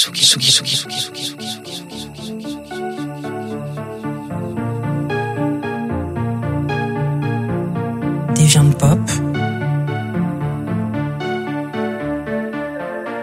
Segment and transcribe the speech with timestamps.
[0.00, 0.62] Tsugi,
[8.34, 8.98] Des viandes pop.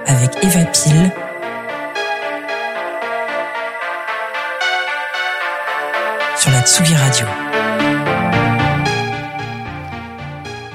[0.05, 1.11] Avec Eva Pile.
[6.35, 7.25] Sur la Tsugi Radio.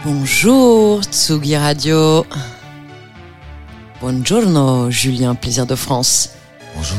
[0.04, 2.26] Bonjour Tsugi Radio.
[4.12, 6.28] Buongiorno Julien, plaisir de France.
[6.76, 6.98] Bonjour.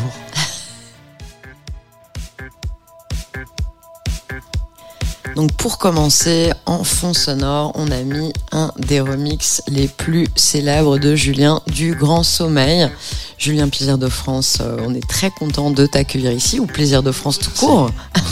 [5.35, 10.97] Donc pour commencer, en fond sonore, on a mis un des remixes les plus célèbres
[10.97, 12.89] de Julien du Grand Sommeil.
[13.37, 17.11] Julien Plaisir de France, euh, on est très content de t'accueillir ici, ou Plaisir de
[17.11, 17.91] France tout court.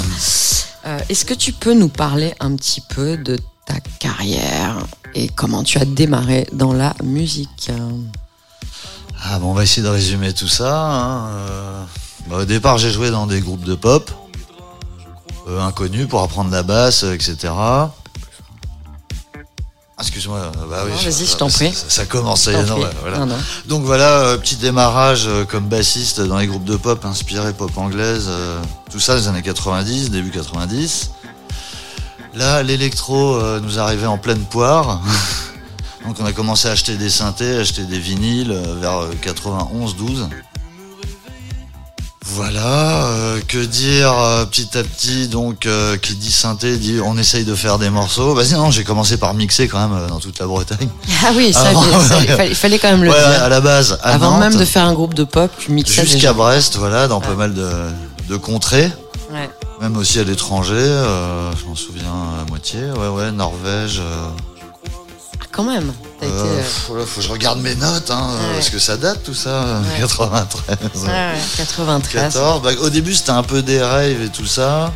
[0.84, 3.38] Euh, Est-ce que tu peux nous parler un petit peu de
[3.68, 7.70] ta carrière et comment tu as démarré dans la musique?
[9.24, 10.76] Ah bon, on va essayer de résumer tout ça.
[10.80, 11.28] hein.
[11.30, 11.84] Euh,
[12.28, 14.10] bah, au départ, j'ai joué dans des groupes de pop
[15.48, 17.54] euh, inconnus pour apprendre la basse, etc.
[17.56, 17.92] Ah,
[20.00, 21.72] Excuse-moi, euh, bah oui, vas-y, je t'en prie.
[21.72, 23.20] Ça, ça commence, ça y T'en est, non, ouais, voilà.
[23.20, 23.38] Non, non.
[23.68, 28.28] Donc voilà, euh, petit démarrage comme bassiste dans les groupes de pop inspirés pop anglaise,
[28.90, 31.12] tout ça les années 90, début 90.
[32.34, 35.02] Là, l'électro nous arrivait en pleine poire.
[36.06, 40.28] Donc on a commencé à acheter des synthés, acheter des vinyles euh, vers 91-12.
[42.24, 47.18] Voilà, euh, que dire euh, petit à petit, donc euh, qui dit synthé dit on
[47.18, 48.34] essaye de faire des morceaux.
[48.34, 50.88] Vas-y, non, j'ai commencé par mixer quand même euh, dans toute la Bretagne.
[51.26, 53.44] Ah oui, ça, il fallait, il fallait quand même le Ouais, dire.
[53.44, 56.06] à la base, à Avant Nantes, même de faire un groupe de pop, tu mixais
[56.06, 56.34] jusqu'à.
[56.34, 57.70] Brest, voilà, dans pas mal de,
[58.30, 58.92] de contrées,
[59.32, 59.50] Ouais.
[59.82, 64.02] même aussi à l'étranger, euh, je m'en souviens à moitié, ouais, ouais, Norvège.
[65.52, 65.92] Euh, Ah, quand même.
[66.22, 66.32] Été.
[66.32, 66.62] euh,
[66.92, 68.54] euh, faut que je regarde mes notes, hein, Ouais.
[68.56, 69.88] parce que ça date tout ça, euh, Ouais.
[70.00, 70.80] 93.
[71.04, 72.34] ouais, ouais, 93.
[72.34, 72.62] 14.
[72.62, 74.92] Bah, au début, c'était un peu des rêves et tout ça.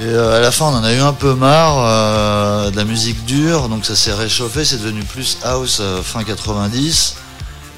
[0.00, 2.84] Et euh, à la fin, on en a eu un peu marre euh, de la
[2.84, 7.14] musique dure, donc ça s'est réchauffé, c'est devenu plus house euh, fin 90,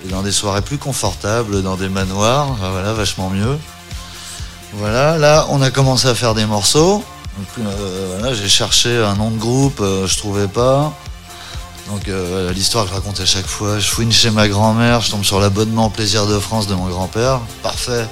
[0.05, 3.57] et dans des soirées plus confortables, dans des manoirs, euh, voilà, vachement mieux.
[4.75, 7.05] Voilà, là, on a commencé à faire des morceaux.
[7.39, 10.93] Donc, euh, voilà, j'ai cherché un nom de groupe, euh, je trouvais pas.
[11.89, 15.11] Donc euh, l'histoire que je raconte à chaque fois, je fouine chez ma grand-mère, je
[15.11, 17.41] tombe sur l'abonnement Plaisir de France de mon grand-père.
[17.63, 18.07] Parfait.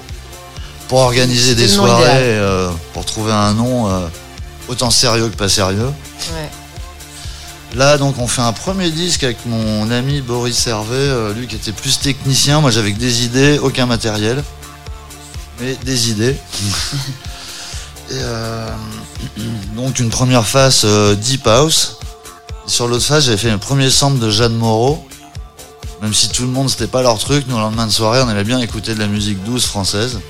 [0.89, 4.07] Pour organiser des soirées, euh, pour trouver un nom euh,
[4.69, 5.91] autant sérieux que pas sérieux.
[6.33, 6.51] Ouais.
[7.75, 11.73] Là, donc, on fait un premier disque avec mon ami Boris Hervé, lui qui était
[11.73, 12.61] plus technicien.
[12.61, 14.43] Moi, j'avais que des idées, aucun matériel,
[15.61, 16.37] mais des idées.
[18.09, 18.71] Et euh,
[19.75, 21.99] donc, une première face euh, Deep House.
[22.67, 25.07] Sur l'autre face, j'avais fait un premier sample de Jeanne Moreau.
[26.03, 28.29] Même si tout le monde, c'était pas leur truc, nous, le lendemain de soirée, on
[28.29, 30.21] aimait bien écouter de la musique douce française.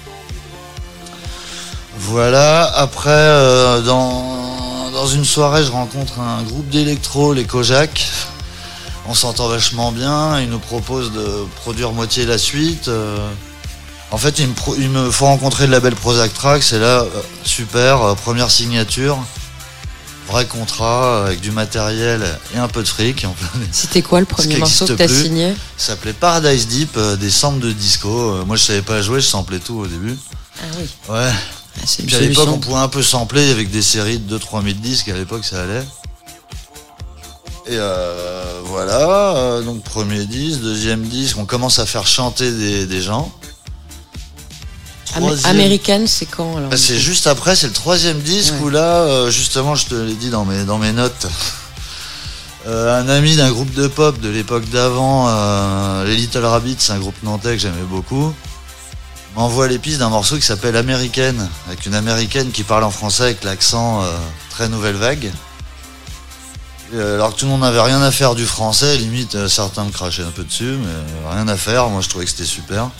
[1.99, 8.07] Voilà, après, euh, dans, une soirée, je rencontre un groupe d'électro, les Kojak.
[9.09, 12.89] On s'entend vachement bien, ils nous proposent de produire moitié la suite.
[12.89, 13.17] euh.
[14.11, 17.09] En fait, il me, il me faut rencontrer le label Prozac Tracks, et là, euh,
[17.45, 19.19] super, première signature.
[20.29, 23.25] Vrai contrat, avec du matériel et un peu de fric.
[23.71, 27.61] C'était quoi le premier morceau que t'as signé Ça s'appelait Paradise Deep, euh, des samples
[27.61, 28.09] de disco.
[28.09, 30.19] Euh, moi, je savais pas jouer, je samplais tout au début.
[30.59, 30.89] Ah oui.
[31.09, 31.31] Ouais.
[31.79, 34.75] Ah, Puis à l'époque, on pouvait un peu sampler avec des séries de 2-3 000
[34.79, 35.09] disques.
[35.09, 35.85] À l'époque, ça allait.
[37.69, 39.61] Et euh, voilà.
[39.63, 43.33] donc, premier disque, deuxième disque, on commence à faire chanter des, des gens.
[45.19, 48.61] Troisième- Américaine, c'est quand alors Bah, c'est juste après, c'est le troisième disque Ouais.
[48.63, 51.27] où là, euh, justement, je te l'ai dit dans mes, dans mes notes.
[52.67, 56.93] euh, un ami d'un groupe de pop de l'époque d'avant, euh, les Little Rabbits, c'est
[56.93, 58.35] un groupe nantais que j'aimais beaucoup,
[59.37, 63.23] m'envoie les pistes d'un morceau qui s'appelle Américaine, avec une américaine qui parle en français
[63.25, 64.03] avec l'accent
[64.51, 65.31] très nouvelle vague.
[66.95, 69.91] Et, alors que tout le monde n'avait rien à faire du français, limite certains me
[69.91, 72.91] crachaient un peu dessus, mais rien à faire, moi je trouvais que c'était super.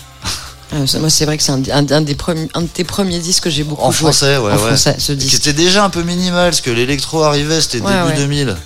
[0.73, 2.85] Ah, ça- Moi, c'est vrai que c'est un, un- un des premiers, un de tes
[2.85, 4.11] premiers disques que j'ai beaucoup En joué.
[4.11, 4.59] français, ouais, en ouais.
[4.59, 5.35] français, ce disque.
[5.35, 8.17] était déjà un peu minimal, parce que l'électro arrivait, c'était Ouais, début ouais.
[8.17, 8.57] 2000.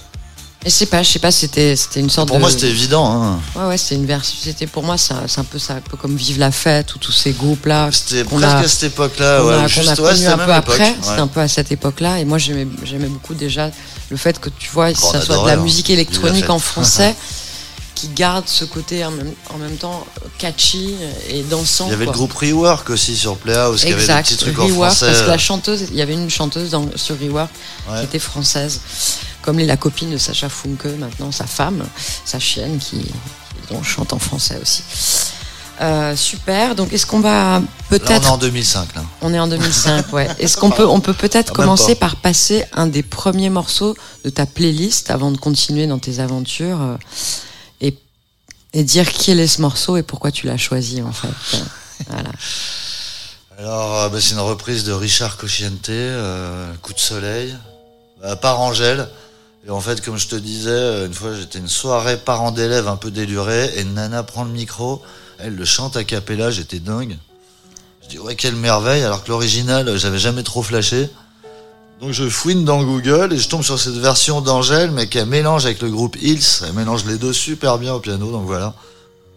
[0.63, 2.43] Et je sais pas, je sais pas, c'était, c'était une sorte Pour de.
[2.43, 3.11] moi, c'était évident.
[3.11, 3.39] Hein.
[3.57, 4.35] Ouais, ouais, c'était une version.
[4.43, 6.95] C'était pour moi, c'est un, c'est un peu ça, un peu comme Vive la fête
[6.95, 7.89] ou tous ces groupes-là.
[7.93, 9.43] C'était qu'on presque a- à cette époque-là.
[9.45, 10.95] Ouais, a, juste, a ouais, c'était un peu après, ouais.
[11.01, 12.19] c'était un peu à cette époque-là.
[12.21, 13.71] Et moi, j'aimais, j'aimais beaucoup déjà
[14.11, 15.57] le fait que tu vois, ça soit de la hein.
[15.57, 17.15] musique la électronique en français,
[17.95, 20.07] qui garde ce côté en même, en même temps
[20.39, 20.95] catchy
[21.29, 21.87] et dansant.
[21.87, 22.13] Il y avait quoi.
[22.15, 25.07] le groupe Rework aussi sur Playhouse, qui avait des Exact, petits trucs en Rework, français.
[25.07, 27.51] parce que la chanteuse, il y avait une chanteuse dans, sur Rework
[27.91, 27.99] Ouais.
[28.01, 28.81] qui était française,
[29.43, 31.85] comme la copine de Sacha Funke, maintenant sa femme,
[32.25, 33.05] sa chienne, qui,
[33.71, 34.83] donc chante en français aussi.
[35.83, 36.75] Euh, super.
[36.75, 39.03] Donc, est-ce qu'on va Là, on est peut-être en 2005, là.
[39.23, 40.29] On est en 2005, ouais.
[40.39, 42.09] Est-ce qu'on peut, on peut peut-être Ah, commencer pas.
[42.09, 46.83] par passer un des premiers morceaux de ta playlist avant de continuer dans tes aventures
[46.83, 46.97] euh,
[48.73, 51.29] et, dire quel est ce morceau et pourquoi tu l'as choisi en fait.
[52.09, 52.31] Voilà.
[53.59, 57.55] Alors, euh, bah, c'est une reprise de Richard Cocciante, euh, Coup de soleil,
[58.25, 59.07] euh, par Angèle.
[59.67, 62.89] Et en fait, comme je te disais, euh, une fois j'étais une soirée parents d'élèves
[62.89, 65.03] un peu délurée, et Nana prend le micro,
[65.39, 67.19] elle le chante à cappella, j'étais dingue.
[68.03, 71.11] Je dis ouais quelle merveille, alors que l'original j'avais jamais trop flashé.
[72.01, 75.67] Donc je fouine dans Google et je tombe sur cette version d'Angèle, mais qui mélange
[75.67, 78.73] avec le groupe Hills, elle mélange les deux super bien au piano, donc voilà.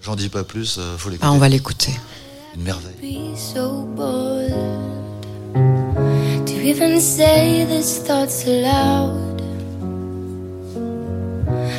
[0.01, 1.27] J'en dis pas plus, euh, faut l'écouter.
[1.29, 1.91] Ah, on va l'écouter.
[2.55, 2.93] Une merveille.
[3.01, 4.53] be so bold
[6.45, 9.41] to even say these thoughts aloud.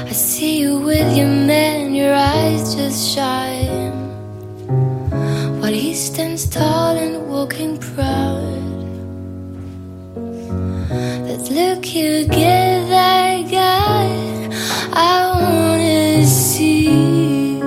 [0.07, 3.93] I see you with your man, your eyes just shine.
[5.61, 8.64] While he stands tall and walking proud.
[10.95, 14.07] That look you give that guy,
[14.93, 17.61] I wanna see.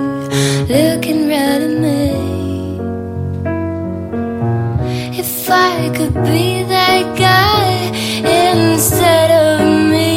[0.76, 2.04] Looking right at me.
[5.22, 7.64] If I could be that guy
[8.24, 9.56] instead of
[9.92, 10.10] me,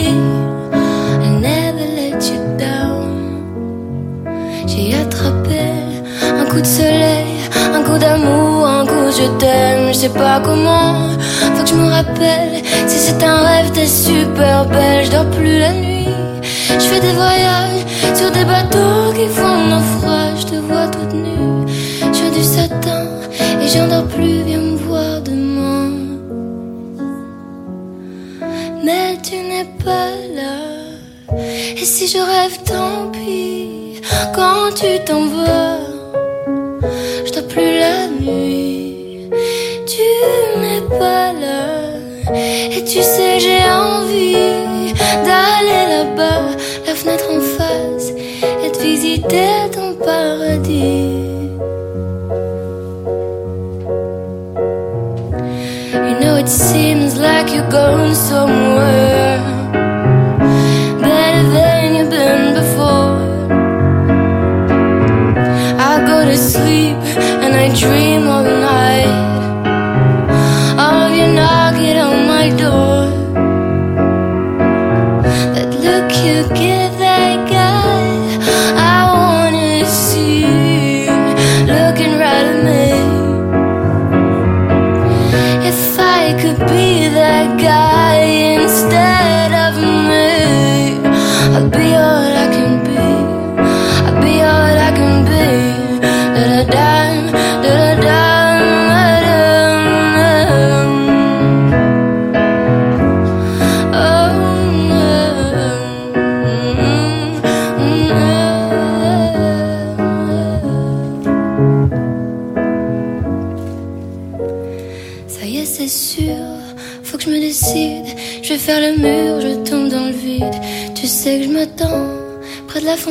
[0.71, 3.09] I never let you down.
[4.67, 5.63] J'ai attrapé
[6.39, 7.27] un coup de soleil,
[7.75, 8.50] un coup d'amour,
[9.11, 11.09] je t'aime, je sais pas comment.
[11.55, 15.59] Faut que je me rappelle, si c'est un rêve, t'es super belle, je dors plus
[15.59, 16.07] la nuit.
[16.69, 17.85] Je fais des voyages
[18.15, 21.67] sur des bateaux qui font naufrage, je te vois toute nue.
[22.13, 23.05] Je veux du satin
[23.61, 25.89] et j'en dors plus, viens me voir demain.
[28.83, 31.37] Mais tu n'es pas là.
[31.77, 34.01] Et si je rêve, tant pis.
[34.35, 35.79] Quand tu t'en vas,
[37.25, 38.90] je dors plus la nuit.
[39.93, 40.03] Tu
[40.61, 41.65] n'es pas là.
[42.33, 44.93] Et tu sais, j'ai envie
[45.25, 46.43] d'aller là-bas,
[46.87, 48.11] la fenêtre en face,
[48.63, 51.49] et de visiter ton paradis.
[56.07, 59.39] You know it seems like you're going somewhere
[61.01, 63.19] better than you've been before.
[65.77, 66.95] I go to sleep
[67.43, 68.90] and I dream all night
[76.51, 77.90] look you give that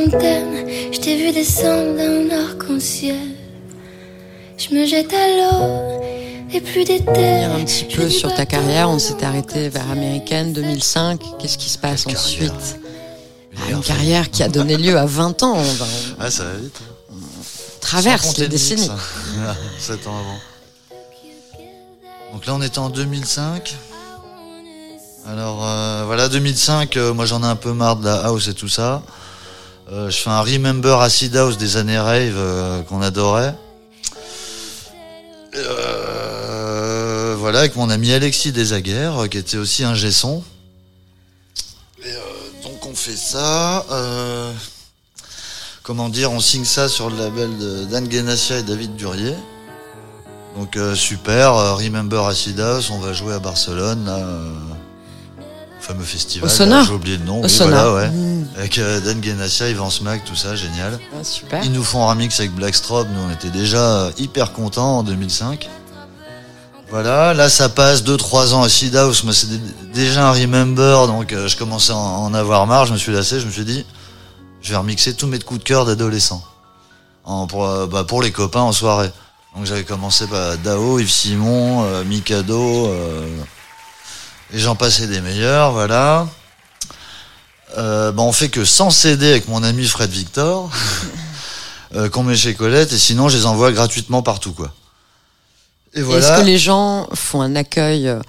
[0.04, 0.66] fontaine.
[0.92, 3.16] Je t'ai vu descendre d'un arc-en-ciel.
[4.58, 6.00] Je me jette à l'eau
[6.52, 7.04] et plus d'été.
[7.06, 11.20] Revenir un petit peu sur ta carrière, on s'était arrêté vers Américaine 2005.
[11.38, 12.76] Qu'est-ce qui se passe Quelle ensuite carrière.
[13.68, 15.54] Ah, Une carrière qui a donné lieu à 20 ans.
[15.56, 15.84] On, va-
[16.18, 16.76] on Ah, ça va vite.
[16.80, 17.14] hein.
[17.80, 18.88] traverse Sans compter les décennies.
[18.90, 19.54] hein.
[19.78, 20.38] 7 ans avant.
[22.32, 23.74] Donc là, on était en 2005.
[25.28, 28.54] Alors euh, voilà, 2005, euh, moi j'en ai un peu marre de la house et
[28.54, 29.02] tout ça.
[29.92, 33.54] Euh, je fais un Remember Acid House des années rave euh, qu'on adorait.
[35.56, 40.44] Euh, voilà, avec mon ami Alexis Desaguerres, euh, qui était aussi un gesson.
[42.04, 42.18] Et euh,
[42.62, 43.84] donc on fait ça.
[43.90, 44.52] euh,
[45.82, 49.34] comment dire, on signe ça sur le label de Dan Genassia et David Durier.
[50.56, 54.52] Donc euh, super, euh, Remember Acid House, on va jouer à Barcelone, là, euh,
[55.80, 56.48] fameux festival.
[56.86, 57.40] J'ai oublié le nom.
[57.40, 57.90] Au oui, Sonar.
[57.90, 58.10] voilà, ouais.
[58.14, 58.39] Mmh.
[58.60, 60.98] Avec euh, Dan Genassia, Ivan Smack, tout ça, génial.
[61.18, 61.64] Ah, super.
[61.64, 65.02] Ils nous font un remix avec Blackstrobe, nous on était déjà euh, hyper contents en
[65.02, 65.68] 2005.
[66.90, 69.60] Voilà, là ça passe 2-3 ans à Seed House, moi c'est dé-
[69.94, 73.40] déjà un Remember, donc euh, je commençais à en avoir marre, je me suis lassé,
[73.40, 73.86] je me suis dit,
[74.60, 76.42] je vais remixer tous mes coups de cœur d'adolescent.
[77.24, 79.10] En- Pour, euh, bah, pour les copains en soirée.
[79.56, 83.26] Donc j'avais commencé par Dao, Yves Simon, euh, Mikado, euh,
[84.52, 86.26] et j'en passais des meilleurs, voilà.
[87.78, 90.70] Euh, bah, on fait que sans CD avec mon ami Fred Victor.
[91.96, 94.72] euh, qu'on met chez Colette, et sinon je les envoie gratuitement partout, quoi.
[95.92, 96.40] Et Est-ce voilà.
[96.40, 98.20] que les gens font un accueil euh,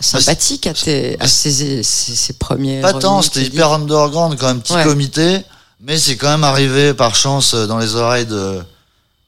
[0.00, 4.62] sympathique à, tes, à ces, ces, ces premiers Pas tant, c'était hyper underground, quand même,
[4.62, 4.84] petit Ouais.
[4.84, 5.42] comité,
[5.80, 8.62] mais c'est quand même arrivé par chance euh, dans les oreilles de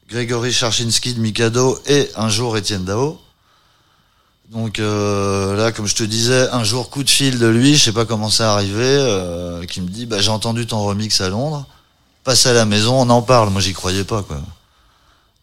[0.08, 3.20] Grégory Charchinski de Mikado et un jour Étienne Dao.
[4.50, 7.84] Donc euh, là, comme je te disais, un jour coup de fil de lui, je
[7.84, 11.28] sais pas comment c'est arrivé, euh, qui me dit bah j'ai entendu ton remix à
[11.28, 11.66] Londres,
[12.22, 13.50] passe à la maison, on en parle.
[13.50, 14.40] Moi j'y croyais pas quoi.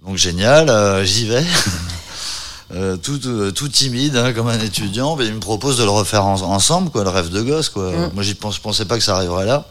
[0.06, 1.44] Donc génial, euh, j'y vais.
[2.74, 3.20] Euh, tout,
[3.52, 6.90] tout, timide hein, comme un étudiant, mais il me propose de le refaire en- ensemble,
[6.90, 7.92] quoi, le rêve de gosse, quoi.
[7.92, 8.12] Mm.
[8.14, 9.66] Moi, j'y pense, pensais pas que ça arriverait là.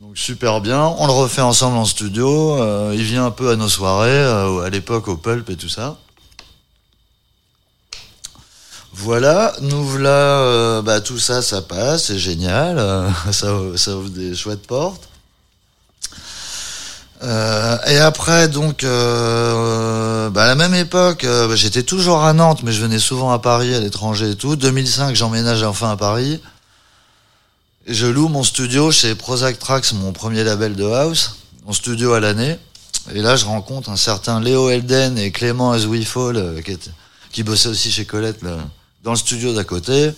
[0.00, 2.54] Donc super bien, on le refait ensemble en studio.
[2.62, 5.68] euh, il vient un peu à nos soirées, euh, à l'époque au Pulp et tout
[5.68, 5.98] ça.
[9.02, 14.34] Voilà, nous voilà, euh, bah, tout ça, ça passe, c'est génial, euh, ça, ouvre des
[14.34, 15.08] chouettes portes.
[17.22, 22.62] Euh, et après, donc, euh, bah, à la même époque, bah, j'étais toujours à Nantes,
[22.62, 24.54] mais je venais souvent à Paris, à l'étranger et tout.
[24.56, 26.40] 2005, j'emménage enfin à Paris.
[27.86, 32.20] Je loue mon studio chez Prozac Tracks, mon premier label de house, mon studio à
[32.20, 32.58] l'année.
[33.14, 36.90] Et là, je rencontre un certain Léo Elden et Clément As qui, était-
[37.32, 38.42] qui bossait aussi chez Colette,
[39.02, 40.12] dans le studio d'à côté.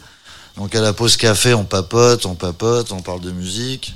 [0.56, 3.94] Donc à la pause café, on papote, on papote, on parle de musique.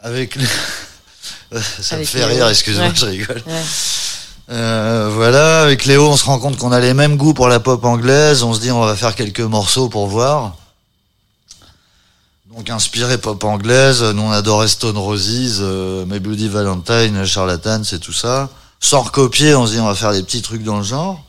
[0.00, 0.46] Avec les...
[1.80, 2.28] Ça Avec me fait Léo.
[2.28, 2.92] rire, excuse-moi, Ouais.
[2.94, 3.42] je rigole.
[3.46, 3.62] Ouais.
[4.50, 7.58] Euh, voilà, avec Léo, on se rend compte qu'on a les mêmes goûts pour la
[7.60, 8.42] pop anglaise.
[8.44, 10.54] On se dit, on va faire quelques morceaux pour voir.
[12.54, 17.98] Donc, inspiré pop anglaise, nous on adorait Stone Roses, euh, My Bloody Valentine, Charlatan, c'est
[17.98, 18.48] tout ça.
[18.80, 21.22] Sans recopier, on se dit, on va faire des petits trucs dans le genre.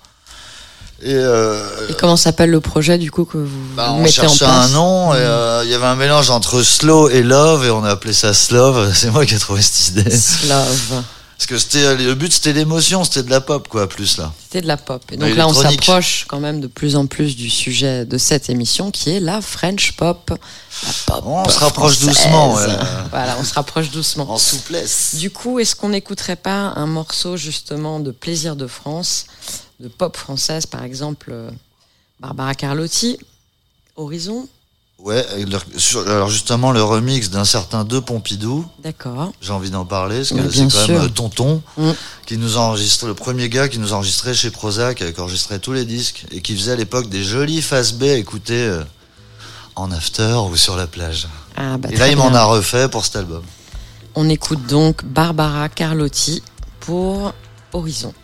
[1.04, 4.24] Et, euh, Et comment s'appelle le projet du coup que vous bah, on mettez en
[4.24, 7.66] cherchait place un nom, et euh, il y avait un mélange entre slow et love,
[7.66, 8.92] et on a appelé ça Slove.
[8.96, 10.10] C'est moi qui ai trouvé cette idée.
[10.10, 11.04] Slove.
[11.38, 14.34] Parce que c'était le but, c'était l'émotion, c'était de la pop, quoi, plus là.
[14.42, 15.04] C'était de la pop.
[15.12, 18.50] Et donc là, on s'approche quand même de plus en plus du sujet de cette
[18.50, 20.32] émission qui est la French pop.
[20.32, 22.66] La pop On se rapproche doucement, ouais.
[23.12, 24.32] Voilà, on se rapproche doucement.
[24.32, 25.14] En souplesse.
[25.14, 29.28] Du coup, est-ce qu'on n'écouterait pas un morceau justement de Plaisir de France,
[29.80, 31.50] de pop française par exemple, euh,
[32.20, 33.18] Barbara Carlotti,
[33.96, 34.48] Horizon
[35.00, 35.24] Ouais,
[35.78, 39.32] sur- alors justement, le remix d'un certain De Pompidou, D'accord.
[39.42, 40.88] j'ai envie d'en parler, parce que c'est quand sûr.
[40.96, 41.92] même euh, Tonton, Mm.
[42.26, 45.60] qui nous a enregistré, le premier gars qui nous a enregistré chez Prozac, qui enregistrait
[45.60, 48.84] tous les disques, et qui faisait à l'époque des jolis face B à écouter euh,
[49.76, 51.28] en after ou sur la plage.
[51.56, 53.44] Ah, bah, et là, il m'en a refait pour cet album.
[54.16, 56.42] On écoute donc Barbara Carlotti
[56.80, 57.34] pour
[57.72, 58.16] Horizon.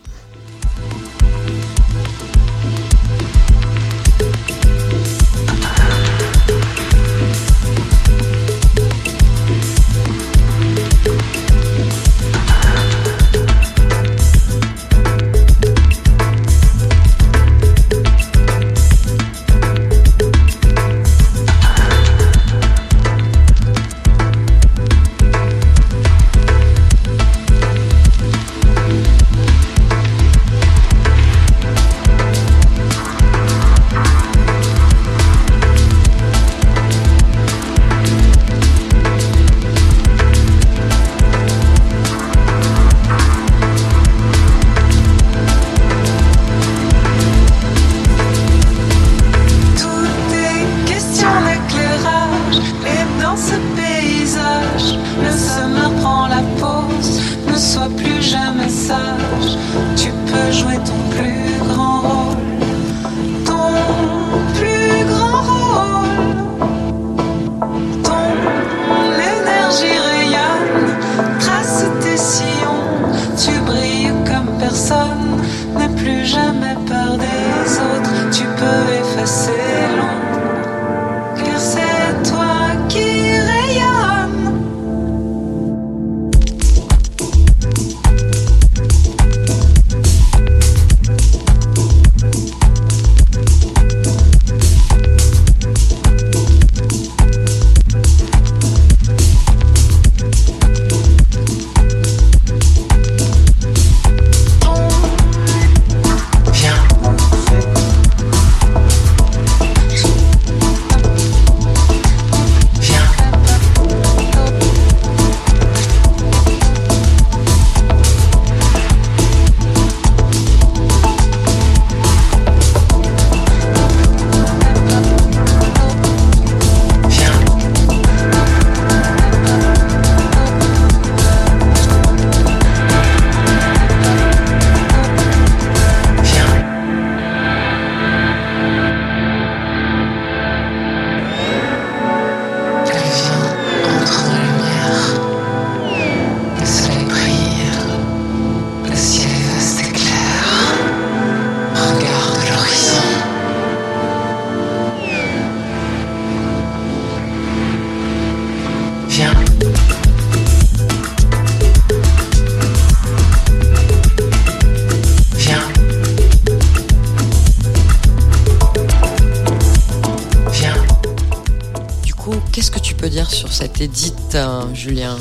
[173.83, 175.17] Cet édit, hein, Julien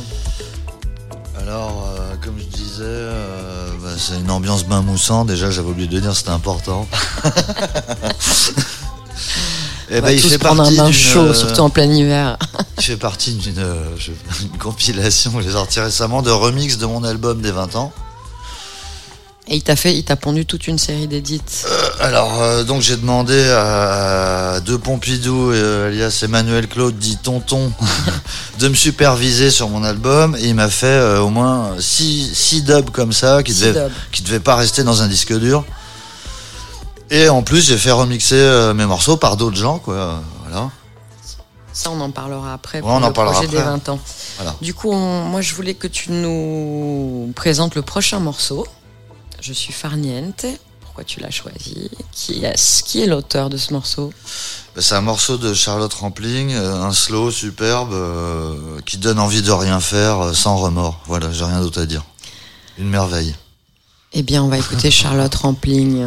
[1.40, 5.24] Alors, euh, comme je disais, euh, bah, c'est une ambiance bain moussant.
[5.24, 6.86] Déjà, j'avais oublié de dire, c'était important.
[9.90, 11.70] Et On bah, va il fait prendre un partie bain d'une, chaud, euh, surtout en
[11.70, 12.38] plein hiver.
[12.78, 13.84] Il fait partie d'une euh,
[14.58, 17.92] compilation que j'ai sortie récemment de remix de mon album des 20 ans.
[19.52, 21.42] Et il t'a fait, il t'a pondu toute une série d'édits.
[22.00, 27.70] Alors, euh, donc j'ai demandé à De Pompidou, euh, alias Emmanuel Claude, dit Tonton,
[28.60, 30.34] de me superviser sur mon album.
[30.40, 33.88] Et il m'a fait euh, au moins 6 six dubs comme ça, qui Six devaient,
[34.10, 35.66] qui devaient pas rester dans un disque dur.
[37.10, 40.22] Et en plus, j'ai fait remixer euh, mes morceaux par d'autres gens, quoi.
[40.48, 40.70] Voilà.
[41.74, 43.70] Ça, on en parlera après Ouais, pour on en le parlera projet des après.
[43.70, 43.98] 20 ans.
[44.38, 44.54] Voilà.
[44.62, 48.66] Du coup, on- moi, je voulais que tu nous présentes le prochain morceau.
[49.42, 50.46] Je suis Farniente.
[50.80, 51.90] Pourquoi tu l'as choisi?
[52.12, 54.12] Qui est, qui est l'auteur de ce morceau?
[54.76, 59.42] Bah, C'est un morceau de Charlotte Rampling, euh, un slow superbe euh, qui donne envie
[59.42, 61.00] de rien faire euh, sans remords.
[61.06, 62.04] Voilà, j'ai rien d'autre à dire.
[62.78, 63.34] Une merveille.
[64.12, 66.06] Eh bien, on va écouter Charlotte Rampling.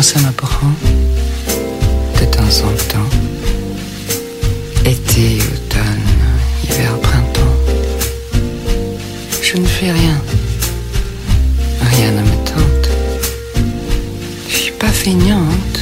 [0.00, 0.72] Quand ça me prend,
[2.18, 3.10] de temps en temps,
[4.86, 6.08] été, automne,
[6.64, 7.56] hiver, printemps,
[9.42, 10.18] je ne fais rien,
[11.82, 12.88] rien ne me tente.
[14.48, 15.80] Je suis pas feignante,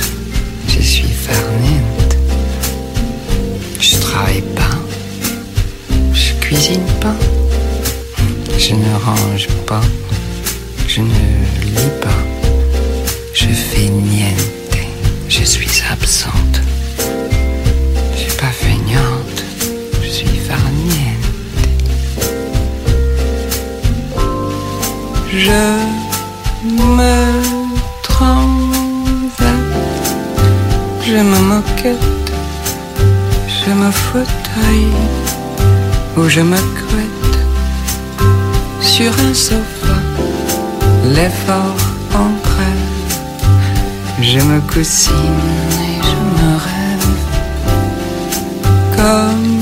[0.66, 2.16] je suis farniente.
[3.80, 4.78] Je travaille pas,
[6.12, 7.14] je cuisine pas,
[8.58, 9.82] je ne range pas,
[31.84, 34.88] je me fauteuil
[36.16, 37.38] ou je me couette
[38.80, 39.98] sur un sofa,
[41.04, 41.76] l'effort
[42.14, 43.12] en crève.
[44.20, 45.14] Je me coussine
[45.84, 47.14] et je me rêve
[48.96, 49.60] comme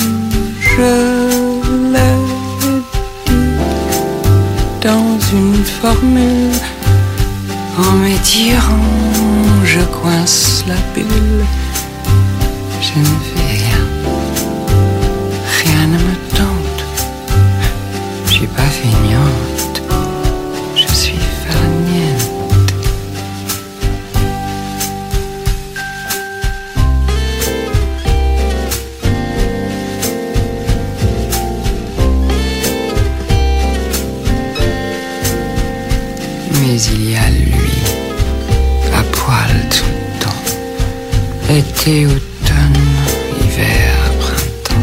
[0.61, 0.93] je
[1.93, 2.19] l'ai
[2.63, 2.85] dit
[4.81, 6.61] dans une formule.
[7.79, 8.95] En m'étirant,
[9.65, 11.36] je coince la bulle.
[41.87, 42.83] Été, automne,
[43.41, 44.75] hiver, printemps.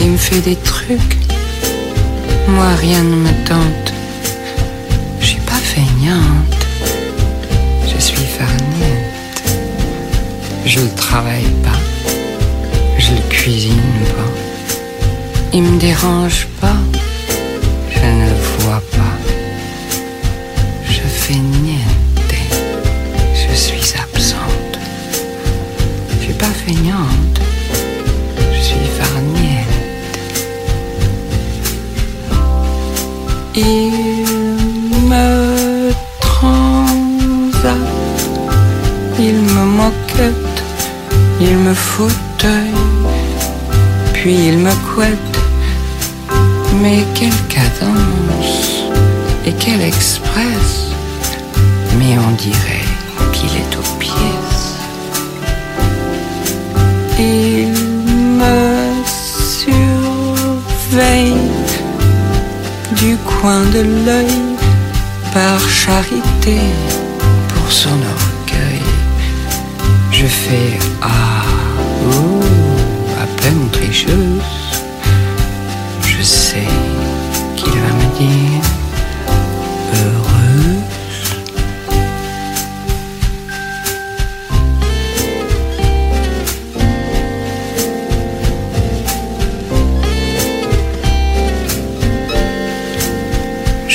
[0.00, 1.18] Il me fait des trucs,
[2.48, 3.89] moi rien ne me tente.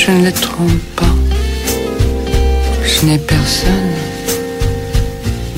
[0.06, 1.04] Je ne le trompe pas.
[2.84, 3.90] Je n'ai personne.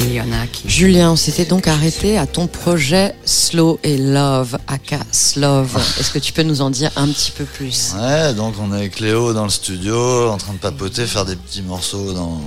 [0.01, 0.67] Il y en a qui.
[0.67, 5.77] Julien, on s'était donc arrêté à ton projet Slow et Love, aka Slove.
[6.01, 7.93] Est-ce que tu peux nous en dire un petit peu plus?
[8.01, 11.37] Ouais, donc on est avec Léo dans le studio, en train de papoter, faire des
[11.37, 12.41] petits morceaux dans...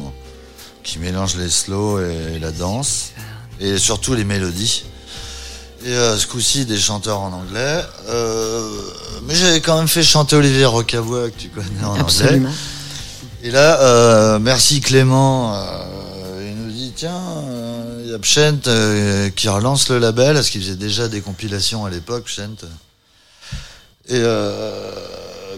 [0.81, 3.11] qui mélangent les slow et la danse,
[3.59, 4.85] et surtout les mélodies.
[5.83, 7.81] Et euh, ce coup-ci, des chanteurs en anglais.
[8.09, 8.69] Euh,
[9.25, 12.41] mais j'avais quand même fait chanter Olivier Rocabois, que tu connais en anglais.
[13.43, 18.67] Et là, euh, merci Clément, euh, il nous dit tiens, euh, il y a Pshent
[18.67, 22.65] euh, qui relance le label, parce qu'il faisait déjà des compilations à l'époque, Pshent.
[24.07, 24.91] Et euh,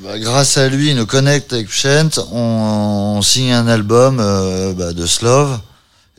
[0.02, 4.72] bah, grâce à lui, il nous connecte avec Pshent, on, on signe un album euh,
[4.74, 5.60] bah, de Slove.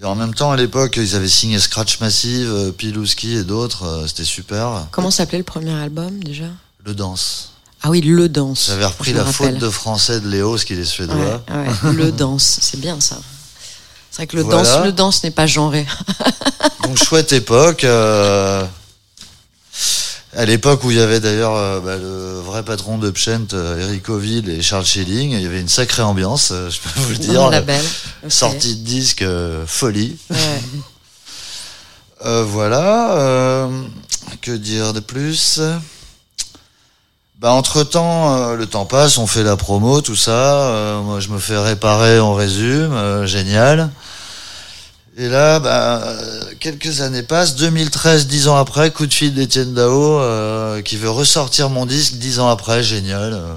[0.04, 3.84] Et en même temps, à l'époque, ils avaient signé Scratch Massive, euh, Pilouski et d'autres,
[3.86, 4.86] euh, c'était super.
[4.90, 6.44] Comment s'appelait le premier album déjà?
[6.84, 7.52] Le danse.
[7.82, 8.66] Ah oui, Le Danse.
[8.68, 11.16] J'avais repris la faute de français de Léo, ce qu'il est suédois.
[11.16, 13.16] Ouais, ouais, Le Danse, c'est bien ça.
[14.10, 14.62] C'est vrai que le Voilà.
[14.62, 15.86] danse, le danse n'est pas genré.
[16.82, 17.84] Donc chouette époque.
[17.84, 18.64] euh,
[20.36, 23.78] à l'époque où il y avait d'ailleurs euh, bah, le vrai patron de Pshent, euh,
[23.88, 27.10] Eric Oville et Charles Schilling, il y avait une sacrée ambiance, euh, je peux vous
[27.10, 27.50] le dire.
[27.50, 27.80] label.
[28.28, 30.16] Sortie de disque euh, folie.
[30.30, 30.36] Ouais.
[32.26, 33.18] Euh, voilà.
[33.18, 33.82] euh,
[34.40, 35.60] que dire de plus?
[37.38, 40.30] Bah, entre temps, le temps passe, on fait la promo, tout ça.
[40.70, 43.90] euh, moi, je me fais réparer, on résume, euh, génial.
[45.16, 46.02] Et là, bah,
[46.58, 47.54] quelques années passent.
[47.54, 52.14] 2013, dix ans après, coup de fil d'Étienne Dao, euh, qui veut ressortir mon disque
[52.14, 53.32] dix ans après, génial.
[53.34, 53.54] euh.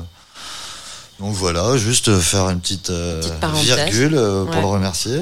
[1.19, 3.19] Donc voilà, juste faire une petite, euh,
[3.55, 4.61] virgule euh, pour Ouais.
[4.61, 5.17] le remercier.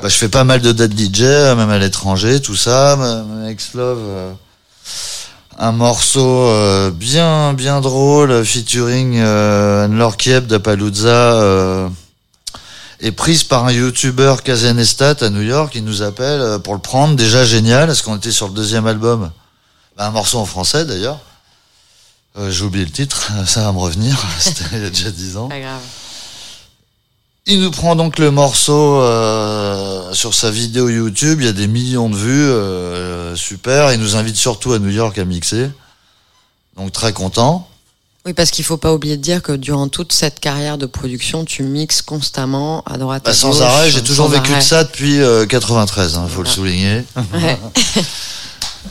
[0.00, 1.20] Bah, je fais pas mal de dates DJ,
[1.54, 2.98] même à l'étranger, tout ça.
[3.50, 4.32] Ex-Love, euh,
[5.58, 11.88] un morceau euh, bien bien drôle, featuring euh, Anne-Laure Kiep d'Apalooza, euh,
[13.02, 15.72] est prise par un YouTuber Kazanestat à New York.
[15.74, 17.16] Il nous appelle euh, pour le prendre.
[17.16, 19.30] Déjà génial, parce qu'on était sur le deuxième album?
[19.96, 21.20] Bah, un morceau en français d'ailleurs.
[22.38, 24.16] Euh, J'ai oublié le titre, ça va me revenir.
[24.38, 25.48] C'était il y a déjà dix ans.
[25.48, 25.80] Pas grave.
[27.44, 31.66] Il nous prend donc le morceau euh, sur sa vidéo YouTube, il y a des
[31.66, 33.92] millions de vues, euh, super.
[33.92, 35.68] Il nous invite surtout à New York à mixer.
[36.76, 37.68] Donc très content.
[38.24, 41.44] Oui, parce qu'il faut pas oublier de dire que durant toute cette carrière de production,
[41.44, 44.60] tu mixes constamment à droite Bah, à sans gauche, arrêt, j'ai toujours sans vécu arrêt.
[44.60, 47.04] de ça depuis euh, 93, hein, faut le souligner.
[47.34, 47.58] Ouais.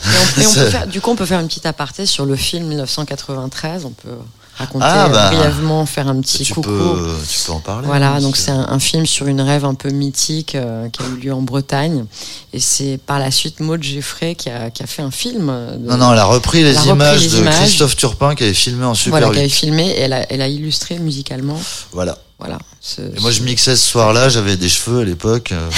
[0.04, 0.08] Et
[0.39, 2.36] on- et on peut faire- du coup, on peut faire une petite aparté sur le
[2.38, 3.84] film 1993.
[3.86, 4.10] On peut
[4.58, 5.30] raconter Ah, bah.
[5.32, 6.70] brièvement, faire un petit tu, coucou.
[6.70, 7.88] peux, tu peux en parler.
[7.88, 11.02] Voilà, hein, donc c'est un, un film sur une rêve un peu mythique euh, qui
[11.02, 12.06] a eu lieu en Bretagne.
[12.54, 15.50] Et c'est par la suite Maud Geffray qui a, qui a fait un film.
[15.50, 17.56] euh, de- Non, non, elle a repris les Elle a repris images les de images.
[17.60, 19.34] Christophe Turpin qui avait filmé en Super voilà, 8.
[19.34, 21.60] qui avait filmé et elle a, elle a illustré musicalement.
[21.92, 22.18] Voilà.
[22.41, 22.58] Voilà.
[22.82, 25.69] ce- Et moi, je mixais ce soir-là, j'avais des cheveux à l'époque, euh,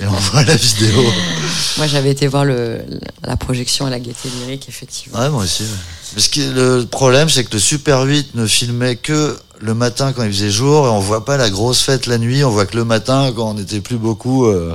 [0.00, 1.02] et on voit la vidéo.
[1.78, 2.80] Moi, j'avais été voir le,
[3.22, 5.18] la projection à la Gaieté Lyrique, effectivement.
[5.20, 5.62] Ouais, moi aussi.
[5.62, 5.68] ouais.
[6.16, 9.72] Mais ce qui est le problème, c'est que le Super 8 ne filmait que le
[9.74, 12.50] matin quand il faisait jour, et on voit pas la grosse fête la nuit, on
[12.50, 14.74] voit que le matin quand on n'était plus beaucoup euh,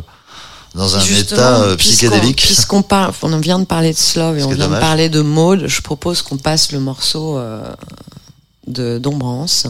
[0.73, 2.41] dans un Justement, état euh, psychédélique.
[2.41, 5.21] Puisqu'on parle, on en vient de parler de Slove et on vient de parler de
[5.21, 7.61] Maud, je propose qu'on passe le morceau euh,
[8.67, 9.67] de Dombrance.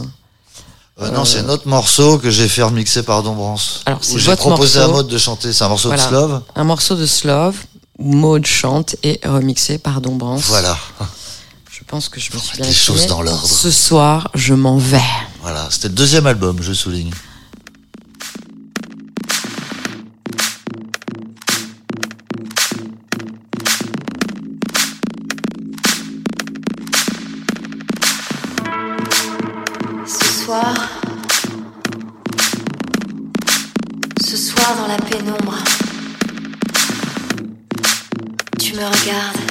[0.98, 3.82] Euh, non, c'est un autre morceau que j'ai fait remixer par Dombrance.
[3.84, 4.88] Alors, c'est Où j'ai proposé à.
[4.88, 5.52] Maud de chanter.
[5.52, 6.02] C'est un morceau Voilà.
[6.04, 6.42] de Slove.
[6.54, 7.54] Un morceau de Slove
[7.98, 10.44] où Maud chante et remixé par Dombrance.
[10.46, 10.76] Voilà.
[11.70, 13.46] Je pense que je me suis bien les choses dans l'ordre.
[13.46, 15.00] Ce soir, je m'en vais.
[15.42, 15.68] Voilà.
[15.70, 17.10] C'était le deuxième album, je souligne.
[38.86, 39.45] Me regardes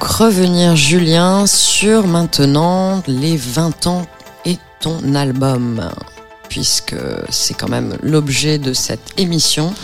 [0.00, 4.06] donc revenir, Julien, sur maintenant les 20 ans
[4.46, 5.90] et ton album,
[6.48, 6.94] puisque
[7.28, 9.74] c'est quand même l'objet de cette émission.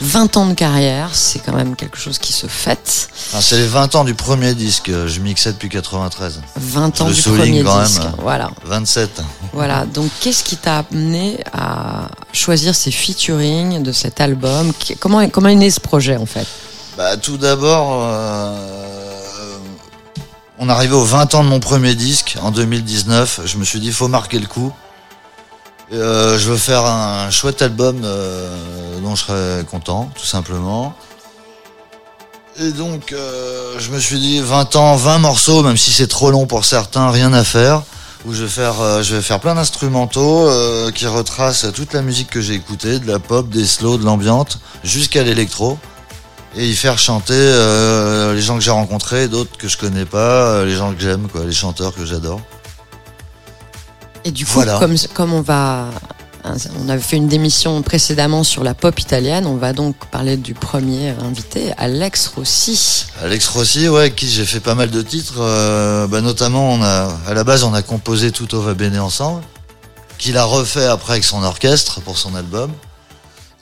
[0.00, 3.10] 20 ans de carrière, c'est quand même quelque chose qui se fête.
[3.34, 6.40] Ah, c'est les 20 ans du premier disque, je mixais depuis 93.
[6.56, 8.02] 20 Je ans du premier quand disque.
[8.02, 8.12] même.
[8.22, 8.50] Voilà.
[8.64, 9.20] 27.
[9.52, 9.84] Voilà.
[9.84, 14.72] Donc, qu'est-ce qui t'a amené à choisir ces featuring de cet album?
[15.00, 16.46] Comment, comment est né ce projet, en fait?
[16.96, 18.75] Bah, tout d'abord, euh,
[20.66, 23.42] on arrivait aux 20 ans de mon premier disque en 2019.
[23.44, 24.72] Je me suis dit, faut marquer le coup.
[25.92, 30.92] Euh, je veux faire un chouette album euh, dont je serais content, tout simplement.
[32.58, 36.32] Et donc, euh, je me suis dit, 20 ans, 20 morceaux, même si c'est trop
[36.32, 37.84] long pour certains, rien à faire.
[38.24, 40.50] Où je vais faire, je vais faire plein d'instrumentaux
[40.92, 44.58] qui retracent toute la musique que j'ai écoutée, de la pop, des slows, de l'ambiante,
[44.82, 45.78] jusqu'à l'électro
[46.56, 50.18] et y faire chanter euh, les gens que j'ai rencontrés, d'autres que je connais pas,
[50.46, 52.40] euh, les gens que j'aime, quoi, les chanteurs que j'adore.
[54.24, 54.78] Et du coup, Voilà.
[54.78, 55.86] comme, comme on va.
[56.80, 59.46] On avait fait une démission précédemment sur la pop italienne.
[59.46, 63.06] On va donc parler du premier invité, Alex Rossi.
[63.20, 66.80] Alex Rossi, ouais, avec qui j'ai fait pas mal de titres, euh, bah, notamment on
[66.84, 69.42] a, à la base on a composé Tutto va bene ensemble,
[70.18, 72.70] qu'il a refait après avec son orchestre pour son album.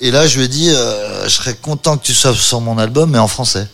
[0.01, 2.79] Et là je lui ai dit, euh, je serais content que tu sois sur mon
[2.79, 3.69] album, mais en français.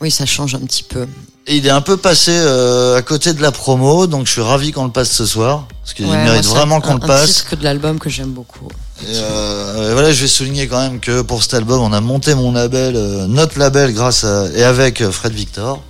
[0.00, 1.06] Oui, ça change un petit peu.
[1.46, 4.40] Et il est un peu passé euh, à côté de la promo, donc je suis
[4.40, 6.94] ravi qu'on le passe ce soir, parce qu'il Ouais, mérite moi, c'est vraiment un- qu'on
[6.94, 7.26] le Un passe.
[7.26, 8.68] disque de l'album que j'aime beaucoup.
[9.02, 12.00] Et, euh, et voilà, je vais souligner quand même que pour cet album, on a
[12.00, 15.82] monté mon label, euh, notre label, grâce à et avec euh, Fred Victor,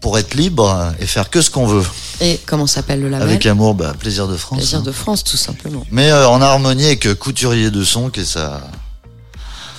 [0.00, 1.84] pour être libre et faire que ce qu'on veut.
[2.20, 4.58] Et comment s'appelle le label Avec amour, bah, Plaisir de France.
[4.58, 4.82] Plaisir hein.
[4.82, 5.84] de France, tout simplement.
[5.90, 8.62] Mais euh, en harmonie avec euh, Couturier de son, qui est sa,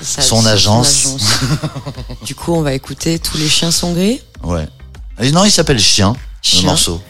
[0.02, 1.06] Ça, son agence.
[1.06, 1.22] agence.
[2.26, 4.22] du coup, on va écouter Tous les chiens sont gris.
[4.44, 4.68] Ouais.
[5.22, 6.62] Et non, il s'appelle Chien, Chien.
[6.62, 7.02] le morceau.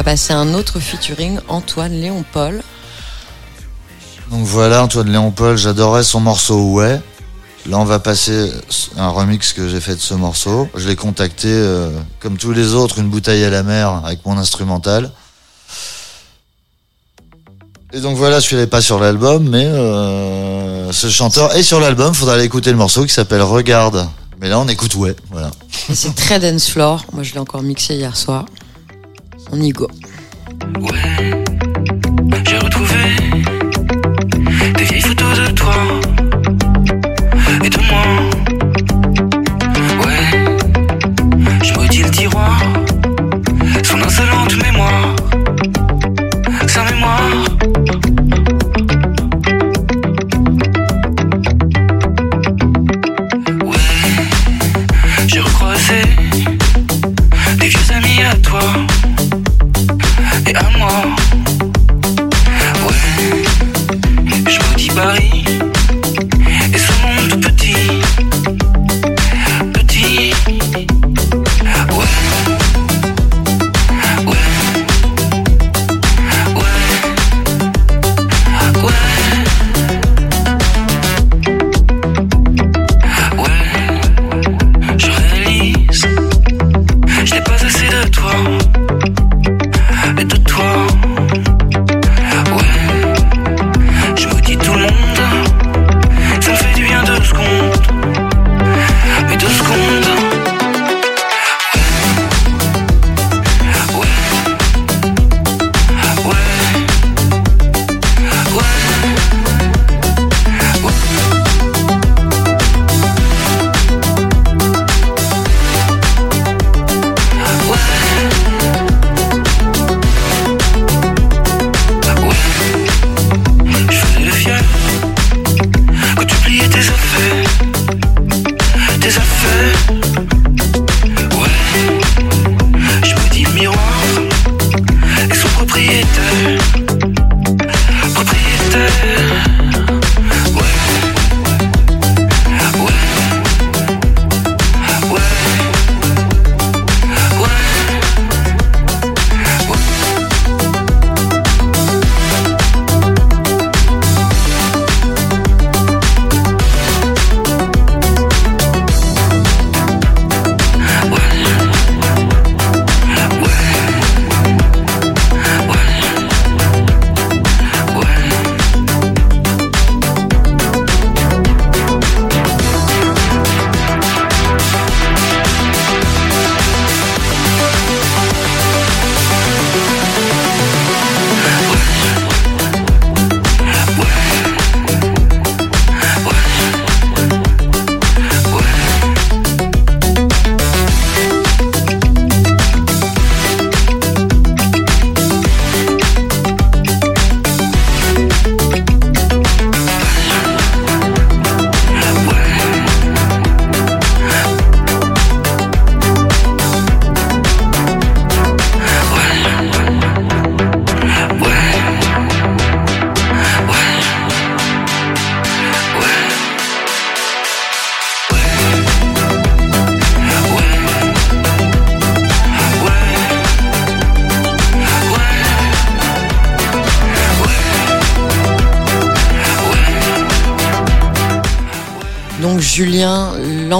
[0.00, 2.62] Va passer à un autre featuring, Antoine Léon Paul.
[4.30, 6.98] Donc voilà, Antoine Léon Paul, j'adorais son morceau Ouais.
[7.68, 8.50] Là, on va passer
[8.96, 10.70] un remix que j'ai fait de ce morceau.
[10.74, 14.38] Je l'ai contacté, euh, comme tous les autres, une bouteille à la mer avec mon
[14.38, 15.10] instrumental.
[17.92, 22.14] Et donc voilà, celui-là n'est pas sur l'album, mais euh, ce chanteur est sur l'album.
[22.14, 24.08] Faudra aller écouter le morceau qui s'appelle Regarde.
[24.40, 25.50] Mais là, on écoute Ouais, voilà.
[25.90, 27.04] Et c'est très dance floor.
[27.12, 28.46] Moi, je l'ai encore mixé hier soir.
[29.52, 29.88] On y go.
[30.80, 31.39] Ouais,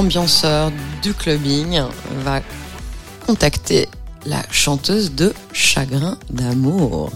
[0.00, 0.72] l'ambianceur
[1.02, 1.82] du clubbing,
[2.24, 2.40] va
[3.26, 3.86] contacter
[4.24, 7.12] la chanteuse de Chagrin d'amour.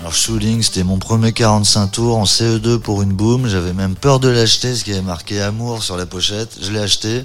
[0.00, 3.48] Alors Shooting, c'était mon premier 45 tours en CE2 pour une boom.
[3.48, 6.56] J'avais même peur de l'acheter, parce qu'il y avait marqué Amour sur la pochette.
[6.62, 7.22] Je l'ai acheté.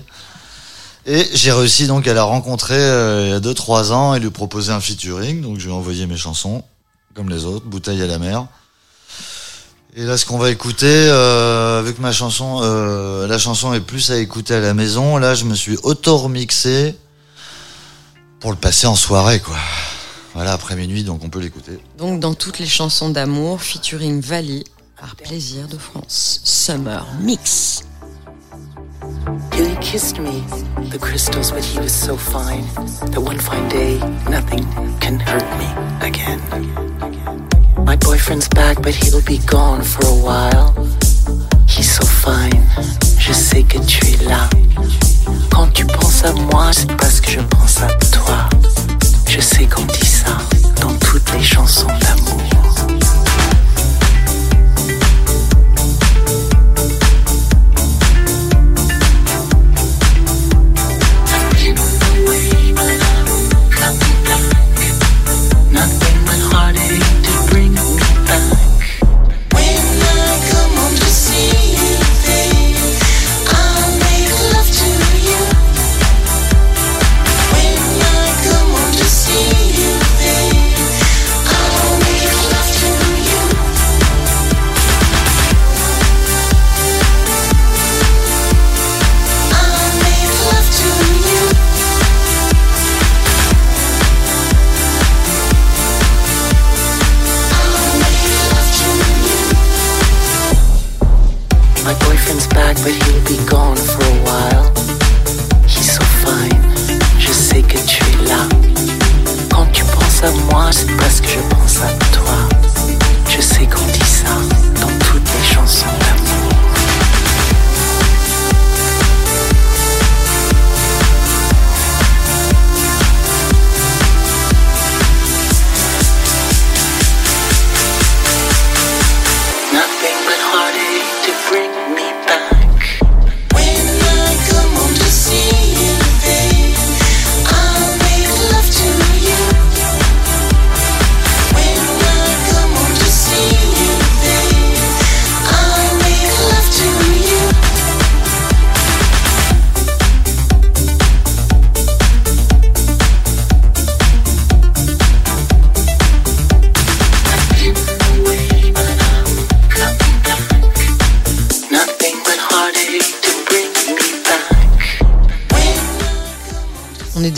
[1.05, 4.30] Et j'ai réussi donc à la rencontrer euh, il y a 2-3 ans et lui
[4.30, 5.41] proposer un featuring.
[5.41, 6.66] Donc je lui ai envoyé mes chansons,
[7.14, 8.45] comme les autres, Bouteille à la mer.
[9.99, 14.11] Et là, ce qu'on va écouter, euh, avec ma chanson, euh, la chanson est plus
[14.11, 15.17] à écouter à la maison.
[15.17, 16.95] Là, je me suis auto-remixé
[18.39, 19.57] pour le passer en soirée, quoi.
[20.35, 21.79] Voilà, après minuit, donc on peut l'écouter.
[21.97, 24.65] Donc dans toutes les chansons d'amour, featuring Vali
[24.99, 26.41] par Plaisir de France.
[26.43, 27.81] Summer Mix.
[29.53, 30.43] He kissed me,
[30.91, 32.65] the crystals, but he was so fine
[33.09, 33.97] that one fine day
[34.29, 34.63] nothing
[34.99, 36.86] can hurt me again.
[38.08, 40.74] Boyfriend's back, but he'll be gone for a while.
[41.68, 42.64] He's so fine,
[43.20, 44.49] je sais que tu es là.
[45.51, 48.47] Quand tu penses à moi, c'est parce que je pense à toi.
[49.28, 50.38] Je sais qu'on dit ça
[50.82, 52.76] dans toutes les chansons d'amour.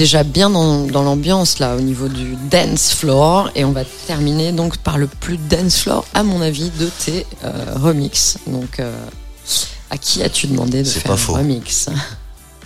[0.09, 4.51] Déjà bien dans, dans l'ambiance là au niveau du dance floor et on va terminer
[4.51, 8.39] donc par le plus dance floor à mon avis de tes euh, remix.
[8.47, 8.91] Donc euh,
[9.91, 11.33] à qui as-tu demandé de faire pas un faux.
[11.33, 11.89] remix?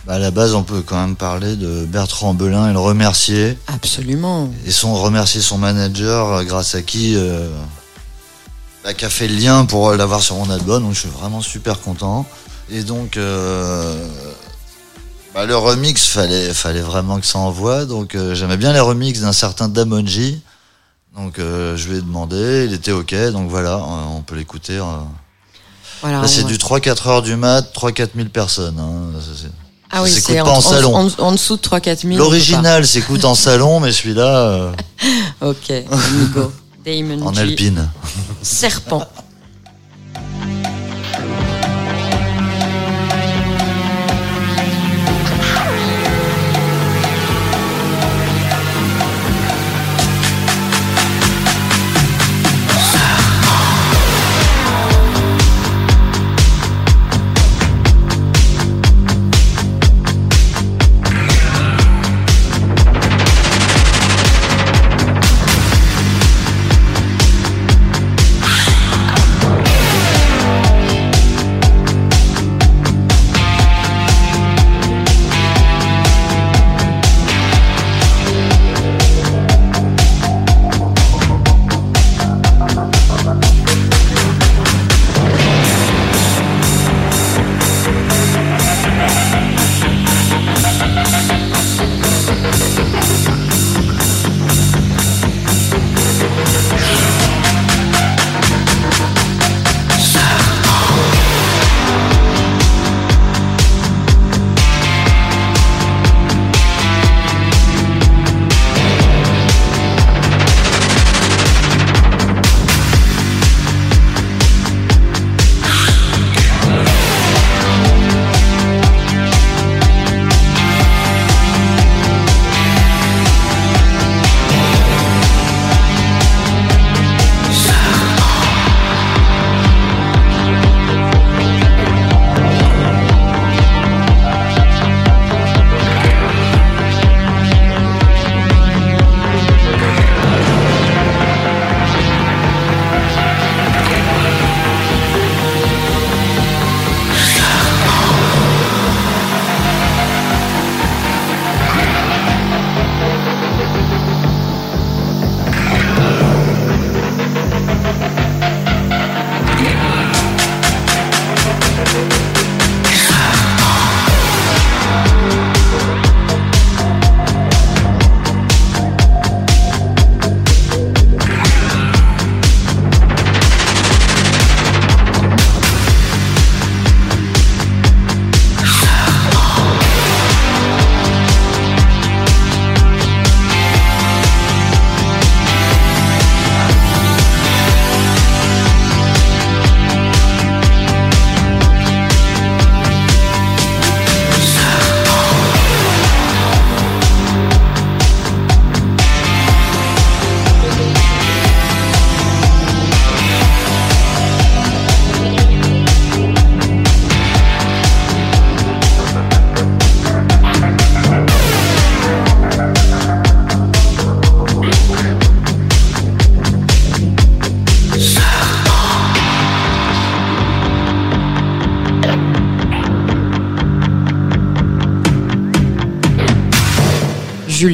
[0.07, 3.57] Bah, à la base, on peut quand même parler de Bertrand Belin et le remercier.
[3.67, 4.49] Absolument.
[4.65, 7.49] Et son remercier son manager, euh, grâce à qui, euh,
[8.85, 10.83] bah, qui a fait le lien pour l'avoir sur mon album.
[10.83, 12.25] Donc je suis vraiment super content.
[12.69, 14.07] Et donc, euh,
[15.33, 17.85] bah, le remix, fallait, fallait vraiment que ça envoie.
[17.85, 20.41] Donc euh, j'aimais bien les remixes d'un certain Damonji.
[21.17, 23.13] Donc euh, je lui ai demandé, il était ok.
[23.31, 24.77] Donc voilà, euh, on peut l'écouter.
[24.77, 24.83] euh.
[26.01, 28.77] Voilà, Là, c'est on va- du 3-4 heures du mat, 3-4 000 personnes.
[28.79, 29.19] hein.
[29.21, 29.51] Ça, c'est-
[29.89, 30.95] Ah ça oui, s'écoute c'est en, pas en salon.
[30.95, 32.13] en- en dessous de 3-4 000.
[32.13, 34.71] on peut L'original s'écoute en salon, mais celui-là euh.
[35.41, 36.51] Ok, amigo.
[36.85, 37.41] Damon en G.
[37.41, 37.89] alpine.
[38.41, 39.07] Serpent.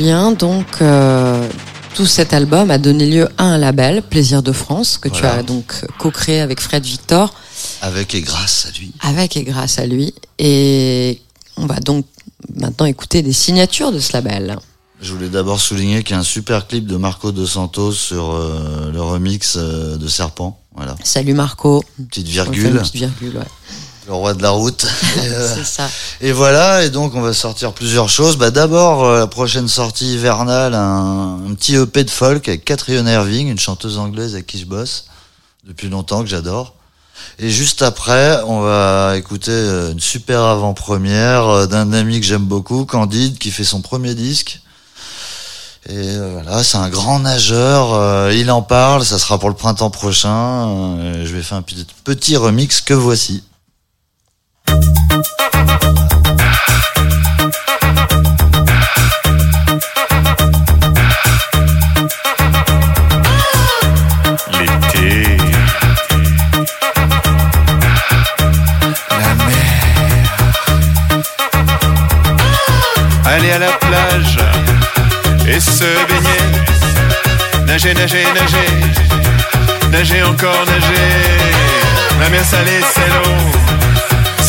[0.10, 1.48] Donc euh,
[1.94, 5.44] tout cet album a donné lieu à un label, Plaisir de France, que tu as
[5.44, 7.32] donc co-créé avec Fred Victor,
[7.84, 8.92] Avec et grâce à lui.
[9.02, 10.16] avec et grâce à lui.
[10.40, 11.22] Et
[11.58, 12.06] on va donc
[12.56, 14.58] maintenant écouter des signatures de ce label.
[15.00, 18.32] Je voulais d'abord souligner qu'il y a un super clip de Marco De Santos sur
[18.32, 20.60] euh, le remix euh, de Serpent.
[20.76, 20.96] Voilà.
[21.04, 21.84] Salut Marco.
[22.10, 22.80] Petite fait une virgule.
[22.80, 23.46] petite virgule, ouais.
[24.10, 24.86] Le roi de la route.
[25.18, 25.88] Et, euh, ça.
[26.20, 28.38] Et voilà, et donc on va sortir plusieurs choses.
[28.38, 33.08] Bah d'abord euh, la prochaine sortie hivernale, un, un petit EP de folk avec Catherine
[33.08, 35.06] Irving, une chanteuse anglaise avec qui je bosse
[35.64, 36.74] depuis longtemps que j'adore.
[37.38, 42.86] Et juste après, on va écouter euh, une super avant-première d'un ami que j'aime beaucoup,
[42.86, 44.60] Candide, qui fait son premier disque.
[45.88, 47.94] Et voilà, c'est un grand nageur.
[47.94, 50.68] euh, il en parle, ça sera pour le printemps prochain.
[51.00, 53.44] euh, je vais faire un petit, petit remix que voici.
[77.80, 79.90] Nager, nager, nager.
[79.90, 82.20] Nager encore, nager.
[82.20, 83.59] La mer salée, c'est l'eau.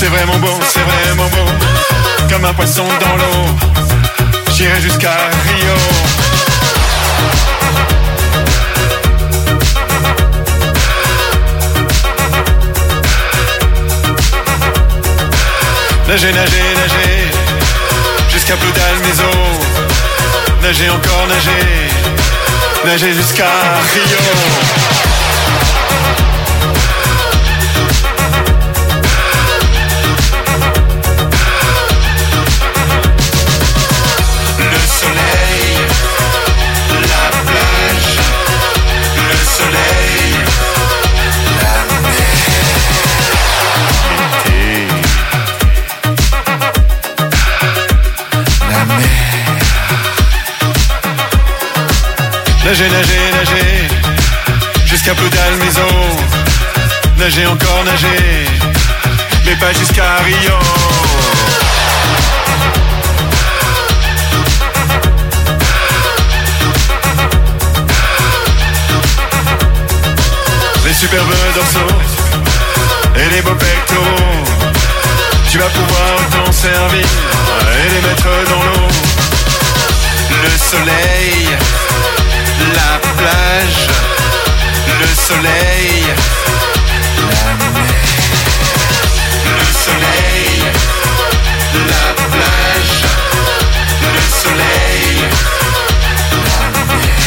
[0.00, 1.44] C'est vraiment bon, c'est vraiment bon.
[2.30, 3.44] Comme un poisson dans l'eau.
[4.56, 5.74] J'irai jusqu'à Rio.
[16.08, 17.30] Nager, nager, nager,
[18.32, 19.30] jusqu'à plus d'Almézo.
[20.62, 21.90] Nager encore, nager,
[22.86, 23.50] nager jusqu'à
[23.92, 25.19] Rio.
[52.70, 53.88] Nager, nager, nager,
[54.86, 55.80] jusqu'à plus d'Almézo.
[57.18, 58.46] Nager encore, nager,
[59.44, 60.54] mais pas jusqu'à Rio.
[70.86, 71.96] Les superbes dorsaux
[73.16, 74.44] et les beaux pectoraux.
[75.50, 78.88] Tu vas pouvoir t'en servir et les mettre dans l'eau.
[80.44, 81.48] Le soleil,
[82.78, 83.82] la plage,
[85.00, 86.04] le soleil,
[87.30, 87.94] la mer.
[89.58, 90.56] Le soleil,
[91.92, 92.96] la plage,
[94.14, 95.16] le soleil,
[96.46, 97.20] la mer.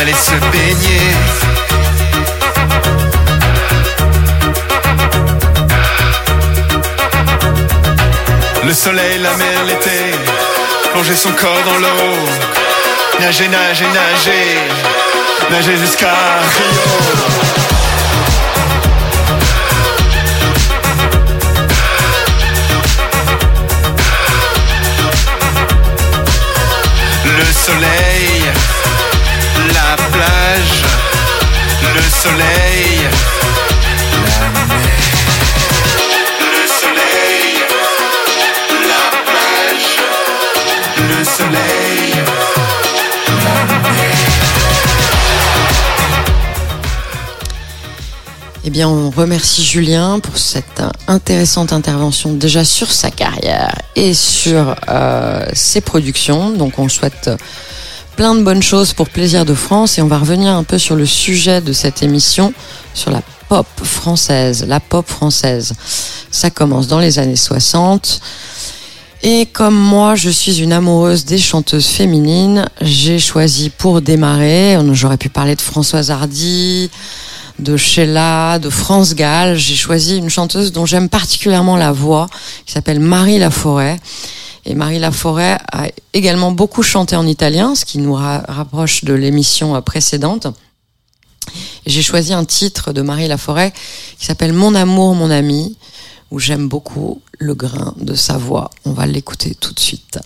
[0.00, 1.08] Allez se baigner.
[8.66, 10.00] Le soleil, la mer, l'été,
[10.92, 12.14] plonger son corps dans l'eau,
[13.20, 14.58] nager, nager, nager,
[15.50, 16.14] nager jusqu'à
[16.56, 17.04] Rio.
[27.24, 28.42] Le soleil,
[29.72, 30.84] la plage,
[31.94, 33.08] le soleil,
[48.74, 54.74] bien, on remercie Julien pour cette euh, intéressante intervention déjà sur sa carrière et sur
[54.88, 56.50] euh, ses productions.
[56.50, 57.36] Donc, on souhaite euh,
[58.16, 60.96] plein de bonnes choses pour Plaisir de France et on va revenir un peu sur
[60.96, 62.52] le sujet de cette émission,
[62.94, 65.74] sur la pop française, la pop française.
[66.32, 68.20] Ça commence dans les années 60.
[69.22, 75.16] Et comme moi, je suis une amoureuse des chanteuses féminines, j'ai choisi pour démarrer, j'aurais
[75.16, 76.90] pu parler de Françoise Hardy,
[77.58, 79.56] de Sheila, de France Gall.
[79.56, 82.28] J'ai choisi une chanteuse dont j'aime particulièrement la voix,
[82.66, 83.98] qui s'appelle Marie Laforêt.
[84.66, 89.12] Et Marie Laforêt a également beaucoup chanté en italien, ce qui nous ra- rapproche de
[89.12, 90.46] l'émission euh, précédente.
[91.86, 93.72] J'ai choisi un titre de Marie Laforêt
[94.18, 95.76] qui s'appelle Mon amour, mon ami,
[96.30, 98.70] où j'aime beaucoup le grain de sa voix.
[98.86, 100.18] On va l'écouter tout de suite.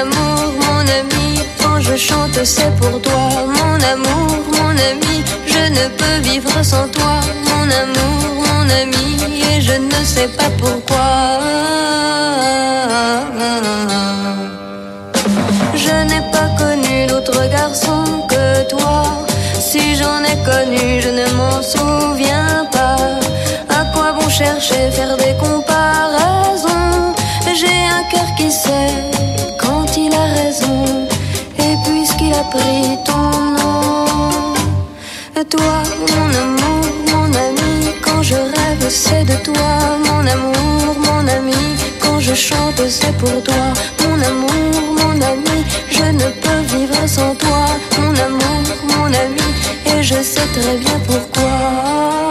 [0.00, 3.28] Amour, mon ami, quand je chante c'est pour toi.
[3.46, 7.20] Mon amour, mon ami, je ne peux vivre sans toi.
[7.48, 9.08] Mon amour, mon ami,
[9.50, 11.40] et je ne sais pas pourquoi.
[15.74, 19.02] Je n'ai pas connu d'autre garçon que toi.
[19.60, 22.96] Si j'en ai connu, je ne m'en souviens pas.
[23.68, 25.77] À quoi bon chercher, faire des comparaisons
[32.50, 34.54] puisqu'il a pris ton nom,
[35.48, 41.54] toi, mon amour, mon ami, quand je rêve, c'est de toi, mon amour, mon ami.
[42.00, 45.64] Quand je chante, c'est pour toi, mon amour, mon ami.
[45.90, 47.66] Je ne peux vivre sans toi,
[47.98, 49.48] mon amour, mon ami.
[49.86, 52.27] Et je sais très bien pourquoi.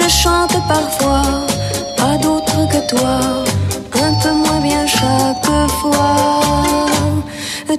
[0.00, 1.22] Je chante parfois
[1.98, 3.18] à d'autres que toi.
[4.06, 6.14] Un peu moins bien chaque fois.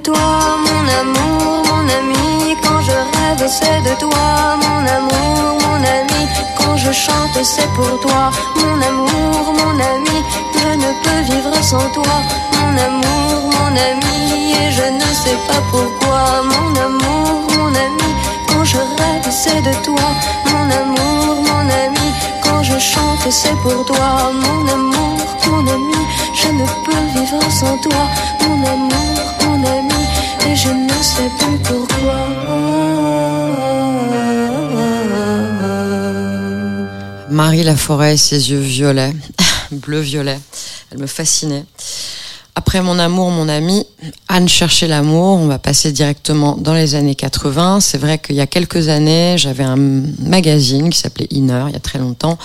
[0.03, 0.29] Toi,
[0.65, 6.21] mon amour, mon ami, quand je rêve, c'est de toi, mon amour, mon ami.
[6.57, 10.17] Quand je chante, c'est pour toi, mon amour, mon ami.
[10.55, 12.15] Je ne peux vivre sans toi,
[12.53, 14.53] mon amour, mon ami.
[14.59, 18.09] Et je ne sais pas pourquoi, mon amour, mon ami.
[18.49, 20.07] Quand je rêve, c'est de toi,
[20.51, 21.58] mon amour, mon ami.
[37.59, 39.13] Marie Laforêt et ses yeux violets,
[39.71, 40.39] bleu-violet,
[40.91, 41.65] elle me fascinait.
[42.55, 43.85] Après mon amour, mon ami,
[44.29, 45.39] Anne cherchait l'amour.
[45.39, 47.81] On va passer directement dans les années 80.
[47.81, 51.75] C'est vrai qu'il y a quelques années, j'avais un magazine qui s'appelait Inner, il y
[51.75, 52.37] a très longtemps.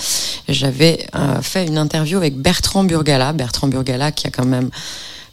[0.49, 3.33] Et j'avais euh, fait une interview avec Bertrand Burgala.
[3.33, 4.69] Bertrand Burgala qui a quand même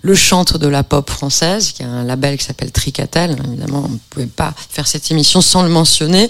[0.03, 3.35] le chantre de la pop française, qui a un label qui s'appelle Tricatel.
[3.47, 6.29] Évidemment, on ne pouvait pas faire cette émission sans le mentionner.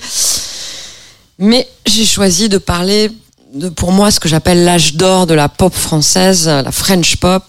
[1.37, 3.11] Mais j'ai choisi de parler
[3.75, 7.43] pour moi, ce que j'appelle l'âge d'or de la pop française, la French pop,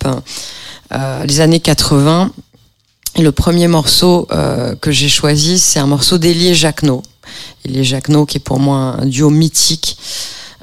[0.92, 2.30] euh, les années 80.
[3.16, 7.02] Et le premier morceau euh, que j'ai choisi, c'est un morceau d'Elie Jacquenot.
[7.66, 9.98] Elie Jacquenot, qui est pour moi un duo mythique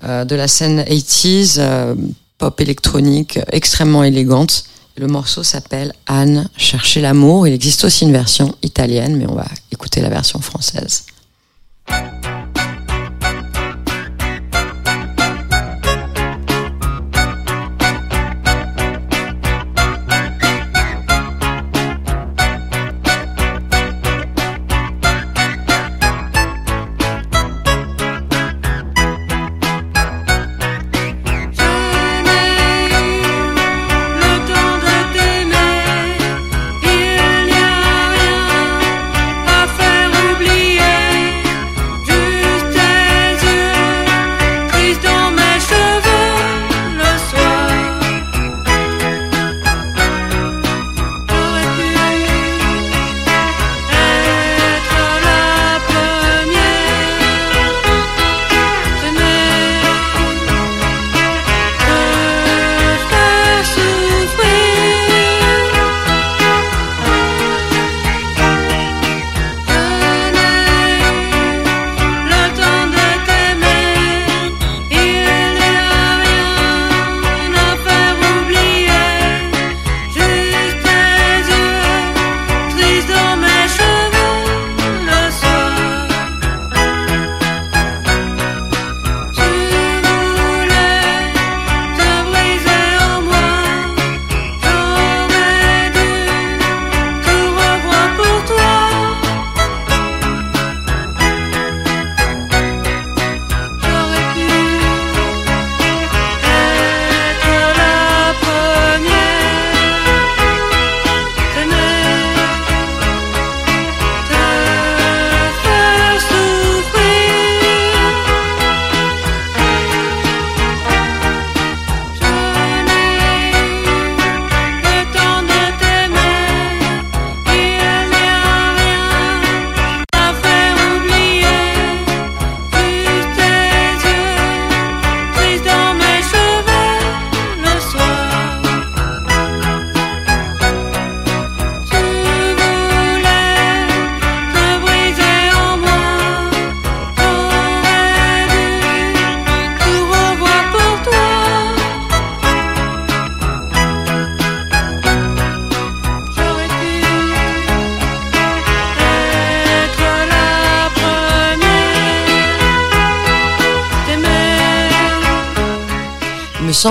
[0.03, 1.95] euh, de la scène 80s,
[2.37, 4.63] pop électronique, extrêmement élégante.
[4.97, 7.47] Le morceau s'appelle Anne, chercher l'amour.
[7.47, 11.05] Il existe aussi une version italienne, mais on va écouter la version française.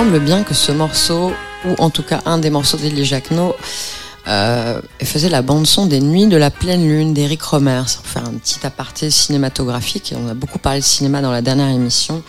[0.09, 1.31] Semble bien que ce morceau,
[1.65, 3.55] ou en tout cas un des morceaux d'Elie Jacquenot,
[4.27, 7.83] euh, faisait la bande-son des Nuits de la pleine lune d'Éric Romer.
[7.95, 11.69] Pour faire un petit aparté cinématographique, on a beaucoup parlé de cinéma dans la dernière
[11.69, 12.23] émission.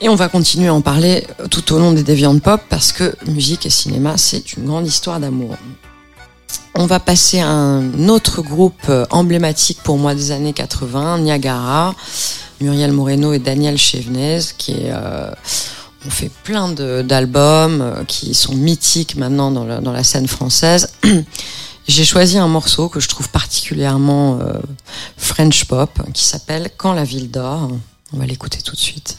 [0.00, 3.14] Et on va continuer à en parler tout au long des Deviant Pop parce que
[3.28, 5.54] musique et cinéma, c'est une grande histoire d'amour.
[6.74, 11.94] On va passer à un autre groupe euh, emblématique pour moi des années 80, Niagara,
[12.60, 15.30] Muriel Moreno et Daniel Chevenez, qui est, euh,
[16.08, 20.92] ont fait plein d'albums euh, qui sont mythiques maintenant dans la, dans la scène française.
[21.88, 24.58] J'ai choisi un morceau que je trouve particulièrement euh,
[25.16, 27.70] French pop qui s'appelle Quand la ville dort.
[28.12, 29.16] On va l'écouter tout de suite.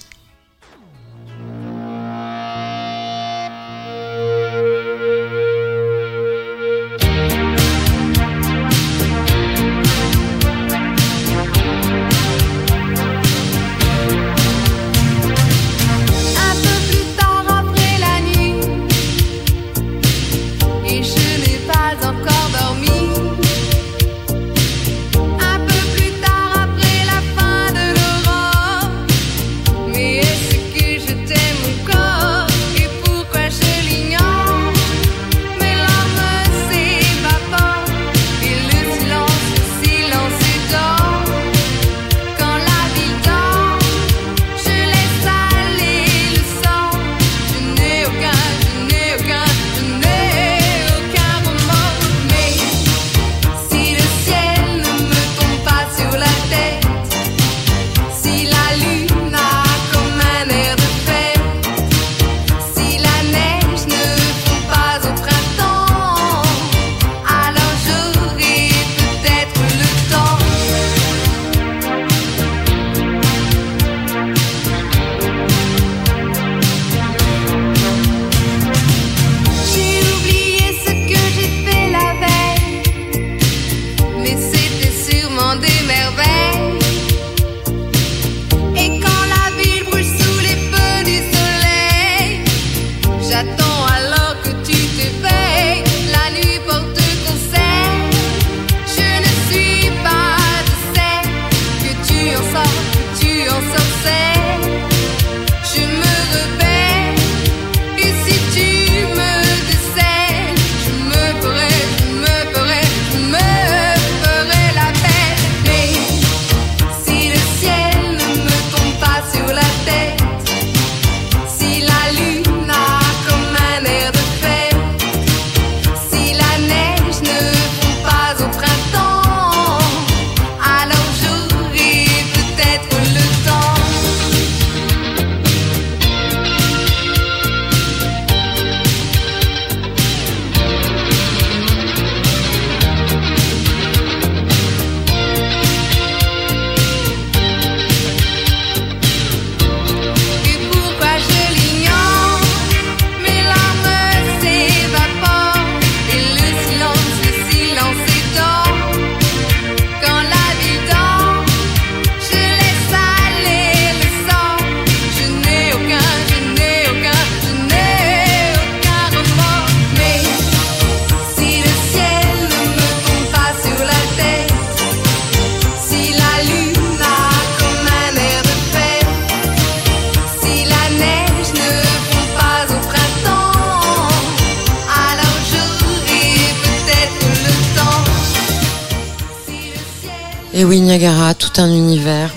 [190.59, 192.35] Et oui, Niagara, tout un univers.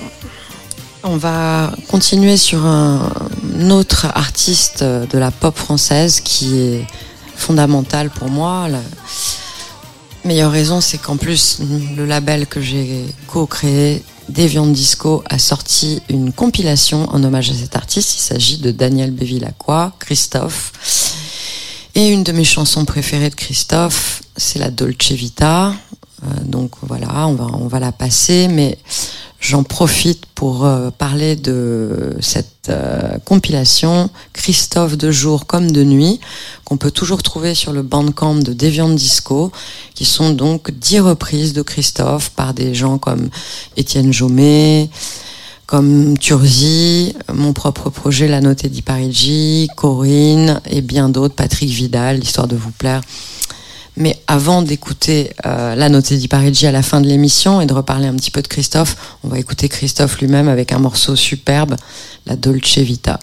[1.02, 3.10] On va continuer sur un
[3.70, 6.86] autre artiste de la pop française qui est
[7.34, 8.68] fondamental pour moi.
[8.68, 8.78] La
[10.24, 11.58] meilleure raison, c'est qu'en plus,
[11.96, 17.74] le label que j'ai co-créé, Deviant Disco, a sorti une compilation en hommage à cet
[17.74, 18.14] artiste.
[18.14, 20.70] Il s'agit de Daniel Bévilacqua, Christophe.
[21.96, 25.74] Et une de mes chansons préférées de Christophe, c'est la Dolce Vita.
[26.24, 28.78] Euh, donc voilà, on va, on va la passer, mais
[29.40, 36.20] j'en profite pour euh, parler de cette euh, compilation Christophe de jour comme de nuit,
[36.64, 39.50] qu'on peut toujours trouver sur le bandcamp de Deviant Disco,
[39.94, 43.28] qui sont donc dix reprises de Christophe par des gens comme
[43.76, 44.90] Étienne Jomet,
[45.66, 52.18] comme Turzi, mon propre projet La Notée di Parigi, Corinne et bien d'autres, Patrick Vidal,
[52.18, 53.00] l'histoire de vous plaire.
[53.96, 57.74] Mais avant d'écouter euh, La Notée di Parigi à la fin de l'émission et de
[57.74, 61.76] reparler un petit peu de Christophe, on va écouter Christophe lui-même avec un morceau superbe,
[62.26, 63.20] La Dolce Vita.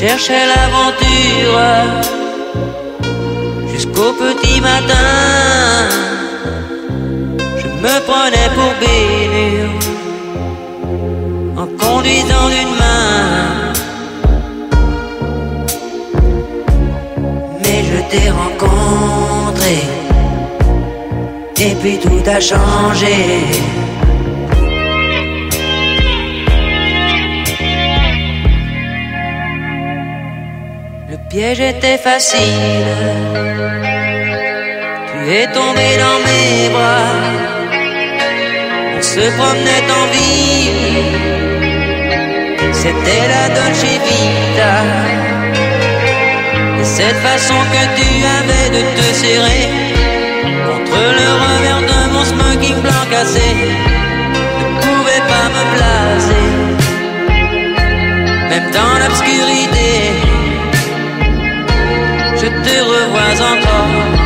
[0.00, 1.58] Cherchais l'aventure
[3.72, 5.88] jusqu'au petit matin.
[7.60, 9.74] Je me prenais pour Bénure
[11.56, 13.72] en conduisant d'une main.
[17.62, 19.76] Mais je t'ai rencontré
[21.60, 23.16] et puis tout a changé.
[31.38, 32.96] Piège était facile.
[35.10, 37.14] Tu es tombé dans mes bras.
[38.96, 41.04] On se promenait en ville.
[42.80, 44.76] C'était la Dolce Vita.
[46.80, 48.08] Et cette façon que tu
[48.38, 49.66] avais de te serrer
[50.66, 53.50] contre le revers de mon smoking blanc cassé
[54.58, 56.48] ne pouvait pas me placer.
[58.50, 60.17] Même dans l'obscurité,
[63.40, 64.17] encore.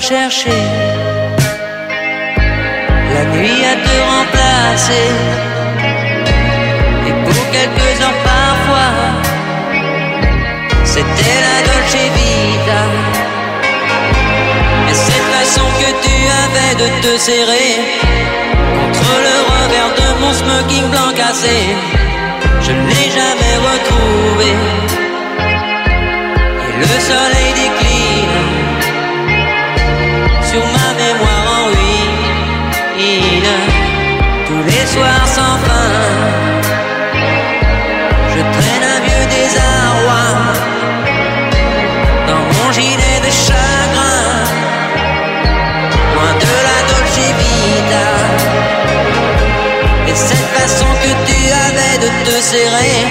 [0.00, 0.04] La
[3.34, 5.08] nuit à te remplacer.
[7.08, 8.92] Et pour quelques heures parfois,
[10.84, 12.82] c'était la Dolce Vita.
[14.88, 17.72] Et cette façon que tu avais de te serrer
[18.76, 21.58] contre le revers de mon smoking blanc cassé,
[22.60, 24.77] je ne l'ai jamais retrouvé.
[52.52, 53.07] De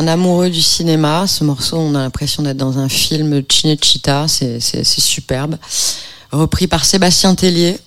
[0.00, 1.26] un amoureux du cinéma.
[1.26, 4.28] Ce morceau, on a l'impression d'être dans un film Cinecittà.
[4.28, 5.56] C'est, superbe.
[6.32, 7.78] Repris par Sébastien Tellier.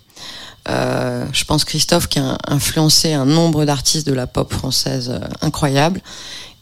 [0.70, 5.28] Euh, je pense Christophe qui a influencé un nombre d'artistes de la pop française euh,
[5.42, 6.02] incroyable.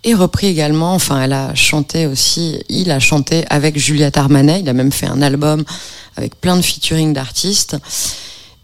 [0.05, 4.61] Et repris également, enfin, elle a chanté aussi, il a chanté avec Juliette Armanet.
[4.61, 5.65] Il a même fait un album
[6.15, 7.75] avec plein de featuring d'artistes.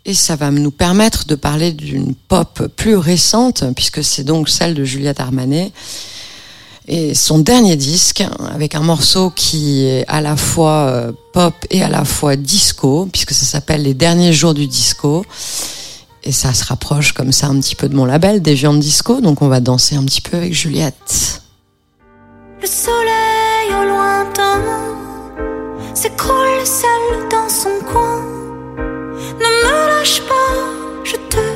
[0.06, 4.74] Et ça va nous permettre de parler d'une pop plus récente, puisque c'est donc celle
[4.74, 5.74] de Juliette Armanet.
[6.90, 8.24] Et son dernier disque,
[8.54, 13.10] avec un morceau qui est à la fois euh, pop et à la fois disco,
[13.12, 15.26] puisque ça s'appelle Les derniers jours du disco.
[16.24, 19.20] Et ça se rapproche comme ça un petit peu de mon label, des viandes disco.
[19.20, 21.42] Donc on va danser un petit peu avec Juliette.
[22.62, 24.62] Le soleil au lointain
[25.94, 28.22] s'écroule seul dans son coin.
[28.78, 31.47] Ne me lâche pas, je te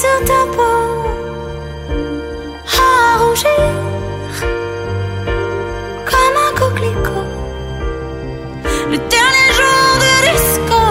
[0.00, 0.78] sur ta peau
[2.80, 3.74] à rougir
[6.10, 7.28] comme un coquelicot.
[8.90, 10.82] Le dernier jour de disco,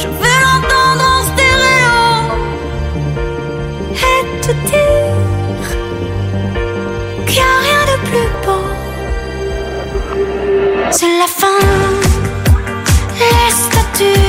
[0.00, 1.98] je veux l'entendre en stéréo
[3.92, 5.66] et te dire
[7.26, 8.64] qu'il n'y a rien de plus beau.
[10.90, 11.60] C'est la fin,
[13.18, 14.27] les statues.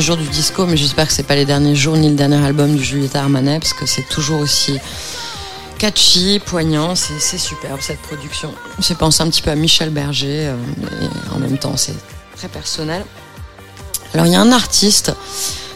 [0.00, 2.42] Derniers jours du disco, mais j'espère que c'est pas les derniers jours ni le dernier
[2.42, 4.78] album de Julieta Armanet, parce que c'est toujours aussi
[5.78, 8.54] catchy, poignant, c'est superbe cette production.
[8.78, 11.94] J'ai pensé un petit peu à Michel Berger, euh, mais en même temps c'est
[12.34, 13.04] très personnel.
[14.14, 15.12] Alors il y a un artiste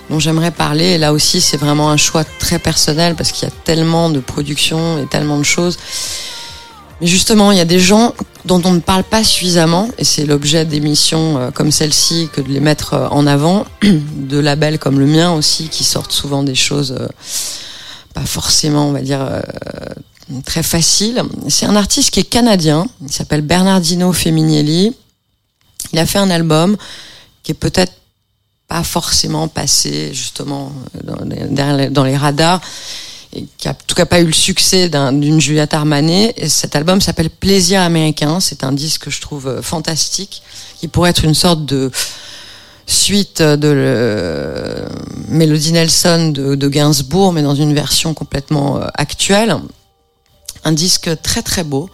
[0.09, 3.51] dont j'aimerais parler, et là aussi c'est vraiment un choix très personnel, parce qu'il y
[3.51, 5.77] a tellement de productions et tellement de choses.
[7.03, 8.15] Mais justement, il y a des gens
[8.45, 12.49] dont on ne parle pas suffisamment, et c'est l'objet d'émissions euh, comme celle-ci que de
[12.49, 16.55] les mettre euh, en avant, de labels comme le mien aussi, qui sortent souvent des
[16.55, 17.09] choses euh,
[18.13, 19.29] pas forcément, on va dire,
[20.45, 21.21] très faciles.
[21.49, 24.95] C'est un artiste qui est canadien, il s'appelle Bernardino Femminelli.
[25.93, 26.77] Il a fait un album
[27.43, 27.93] qui est peut-être
[28.69, 30.73] pas forcément passé justement
[31.03, 32.61] dans les radars
[33.59, 36.35] qui a en tout cas pas eu le succès d'un- d'une Juliette Armanet.
[36.37, 38.41] Et cet album s'appelle Plaisir américain.
[38.41, 40.43] C'est un disque que je trouve euh, fantastique,
[40.79, 41.91] qui pourrait être une sorte de
[42.87, 44.85] suite de le,
[45.29, 49.57] Melody Nelson de, Gainsbourg, mais dans une version complètement euh, actuelle.
[50.65, 51.91] Un disque très très beau.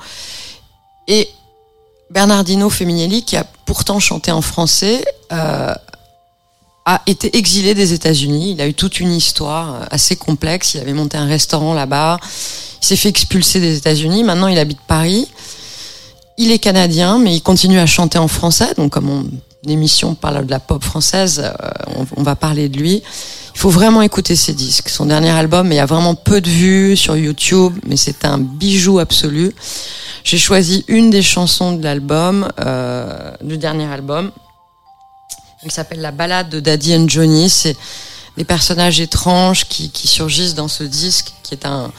[1.08, 1.28] Et
[2.10, 5.74] Bernardino Femminelli, qui a pourtant chanté en français, euh,
[6.85, 8.52] a été exilé des États-Unis.
[8.52, 10.74] Il a eu toute une histoire euh, assez complexe.
[10.74, 12.19] Il avait monté un restaurant là-bas.
[12.82, 14.24] Il s'est fait expulser des États-Unis.
[14.24, 15.28] Maintenant, il habite Paris.
[16.39, 18.73] Il est canadien, mais il continue à chanter en français.
[18.77, 19.27] Donc, comme mon
[19.69, 21.52] émission parle de la pop française, euh,
[21.97, 23.02] on, on va parler de lui.
[23.55, 24.89] Il faut vraiment écouter ses disques.
[24.89, 28.39] Son dernier album, il y a vraiment peu de vues sur YouTube, mais c'est un
[28.39, 29.52] bijou absolu.
[30.24, 34.31] J'ai choisi une des chansons de l'album, euh, du dernier album.
[35.62, 37.50] Il s'appelle La balade de Daddy and Johnny.
[37.50, 37.76] C'est
[38.36, 41.92] des personnages étranges qui, qui surgissent dans ce disque, qui est un,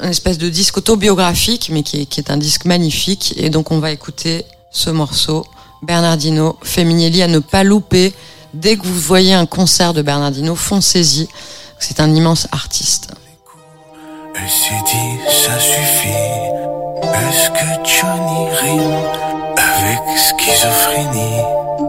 [0.00, 3.34] un espèce de disque autobiographique, mais qui est, qui est un disque magnifique.
[3.36, 5.46] Et donc on va écouter ce morceau,
[5.82, 8.14] Bernardino Femminelli, à ne pas louper.
[8.54, 11.28] Dès que vous voyez un concert de Bernardino, foncez-y.
[11.78, 13.10] C'est un immense artiste.
[14.34, 14.70] Est-ce
[17.50, 17.66] que
[19.56, 21.85] avec schizophrénie?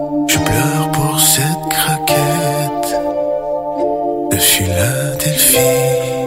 [0.47, 2.89] Pleure pour cette craquette
[4.31, 6.26] de Philadelphie.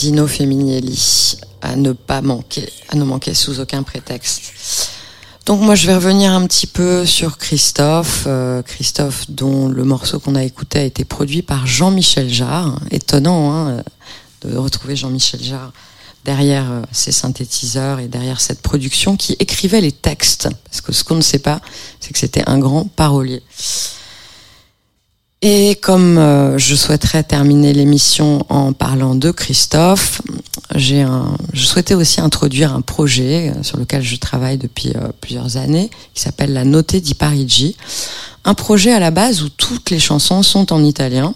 [0.00, 4.88] Bernardino Femminelli, à ne pas manquer, à ne manquer sous aucun prétexte.
[5.44, 10.18] Donc moi je vais revenir un petit peu sur Christophe, euh, Christophe dont le morceau
[10.18, 12.80] qu'on a écouté a été produit par Jean-Michel Jarre.
[12.90, 13.82] Étonnant hein,
[14.40, 15.72] de retrouver Jean-Michel Jarre
[16.24, 20.48] derrière euh, ces synthétiseurs et derrière cette production qui écrivait les textes.
[20.64, 21.60] Parce que ce qu'on ne sait pas,
[22.00, 23.42] c'est que c'était un grand parolier.
[25.42, 30.20] Et comme euh, je souhaiterais terminer l'émission en parlant de Christophe,
[30.74, 35.08] j'ai un, je souhaitais aussi introduire un projet euh, sur lequel je travaille depuis euh,
[35.22, 37.74] plusieurs années, qui s'appelle la Note di Parigi.
[38.44, 41.34] Un projet à la base où toutes les chansons sont en italien.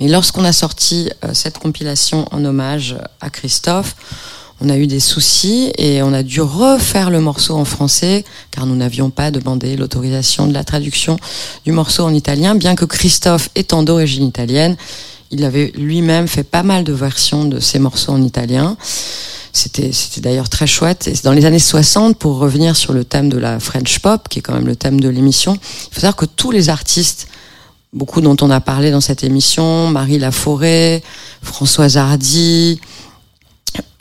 [0.00, 3.94] Mais lorsqu'on a sorti cette compilation en hommage à Christophe,
[4.64, 8.66] on a eu des soucis et on a dû refaire le morceau en français car
[8.66, 11.16] nous n'avions pas demandé l'autorisation de la traduction
[11.64, 14.76] du morceau en italien, bien que Christophe étant d'origine italienne,
[15.30, 18.76] il avait lui-même fait pas mal de versions de ces morceaux en italien.
[19.52, 21.08] C'était, c'était d'ailleurs très chouette.
[21.08, 24.38] Et dans les années 60, pour revenir sur le thème de la French pop, qui
[24.38, 27.28] est quand même le thème de l'émission, il faut savoir que tous les artistes,
[27.92, 31.02] beaucoup dont on a parlé dans cette émission, Marie Laforêt,
[31.42, 32.80] Françoise Hardy,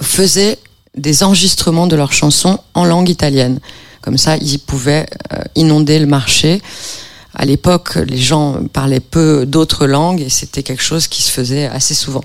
[0.01, 0.59] faisaient
[0.95, 3.59] des enregistrements de leurs chansons en langue italienne.
[4.01, 6.61] Comme ça, ils pouvaient euh, inonder le marché.
[7.33, 11.65] À l'époque, les gens parlaient peu d'autres langues et c'était quelque chose qui se faisait
[11.65, 12.23] assez souvent.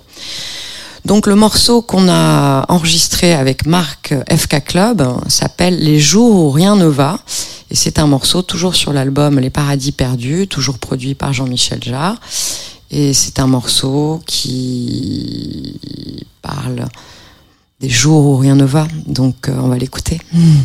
[1.05, 6.77] Donc le morceau qu'on a enregistré avec Marc FK Club s'appelle Les jours où rien
[6.77, 7.20] ne va
[7.70, 12.16] et c'est un morceau toujours sur l'album Les Paradis perdus, toujours produit par Jean-Michel Jarre
[12.90, 15.81] et c'est un morceau qui
[16.43, 16.86] parle
[17.81, 18.87] des jours où rien ne va.
[19.07, 20.21] Donc euh, on va l'écouter.
[20.35, 20.63] Il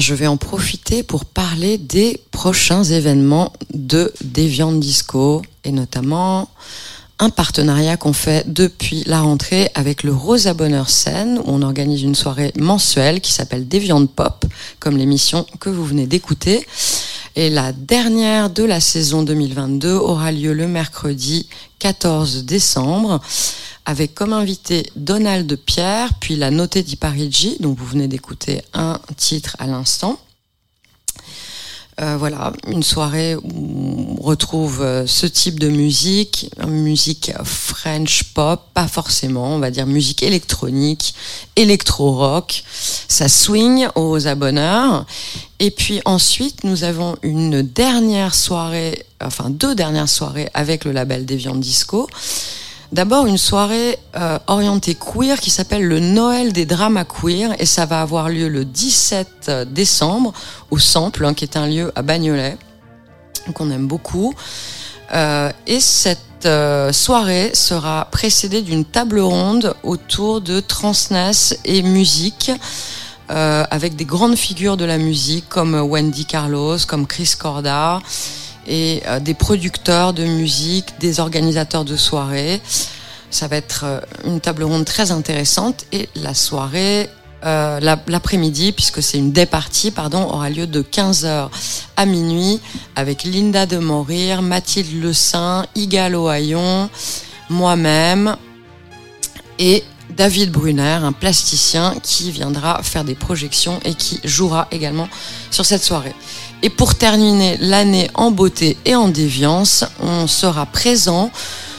[0.00, 6.48] je vais en profiter pour parler des prochains événements de Deviant Disco et notamment
[7.18, 12.02] un partenariat qu'on fait depuis la rentrée avec le Rosa Bonheur Scène où on organise
[12.02, 14.46] une soirée mensuelle qui s'appelle Deviant Pop
[14.78, 16.66] comme l'émission que vous venez d'écouter.
[17.36, 21.46] Et la dernière de la saison 2022 aura lieu le mercredi
[21.78, 23.20] 14 décembre
[23.90, 29.00] avec comme invité Donald Pierre, puis la notée di Parigi, dont vous venez d'écouter un
[29.16, 30.16] titre à l'instant.
[32.00, 38.60] Euh, voilà, une soirée où on retrouve euh, ce type de musique, musique French pop,
[38.74, 41.12] pas forcément, on va dire musique électronique,
[41.56, 42.62] électro-rock,
[43.08, 45.04] ça swing aux abonneurs.
[45.58, 51.26] Et puis ensuite, nous avons une dernière soirée, enfin deux dernières soirées avec le label
[51.26, 52.08] Deviant Disco.
[52.92, 57.86] D'abord une soirée euh, orientée queer qui s'appelle le Noël des dramas queer et ça
[57.86, 60.32] va avoir lieu le 17 décembre
[60.70, 62.58] au Sample, hein, qui est un lieu à Bagnolet
[63.54, 64.34] qu'on aime beaucoup.
[65.12, 72.50] Euh, et cette euh, soirée sera précédée d'une table ronde autour de transness et musique.
[73.30, 78.00] euh, avec des grandes figures de la musique comme Wendy Carlos, comme Chris Corda,
[78.66, 82.60] et euh, des producteurs de musique, des organisateurs de soirées.
[83.30, 87.08] Ça va être euh, une table ronde très intéressante et la soirée,
[87.44, 91.48] euh, la- l'après-midi, puisque c'est une day party, pardon, aura lieu de 15h
[91.96, 92.60] à minuit
[92.96, 96.90] avec Linda de Morir, Mathilde Le Saint, Igalo Hayon,
[97.48, 98.36] moi-même
[99.58, 99.84] et
[100.16, 105.08] David Brunner, un plasticien qui viendra faire des projections et qui jouera également
[105.50, 106.14] sur cette soirée.
[106.62, 111.30] Et pour terminer l'année en beauté et en déviance, on sera présent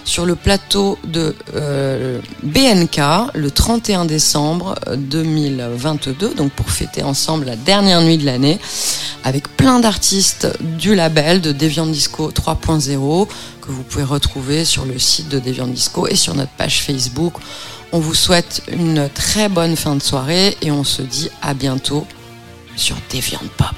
[0.03, 2.99] sur le plateau de euh, BNK
[3.35, 8.59] le 31 décembre 2022, donc pour fêter ensemble la dernière nuit de l'année,
[9.23, 13.27] avec plein d'artistes du label de Deviant Disco 3.0
[13.61, 17.33] que vous pouvez retrouver sur le site de Deviant Disco et sur notre page Facebook.
[17.91, 22.07] On vous souhaite une très bonne fin de soirée et on se dit à bientôt
[22.75, 23.75] sur Deviant Pop.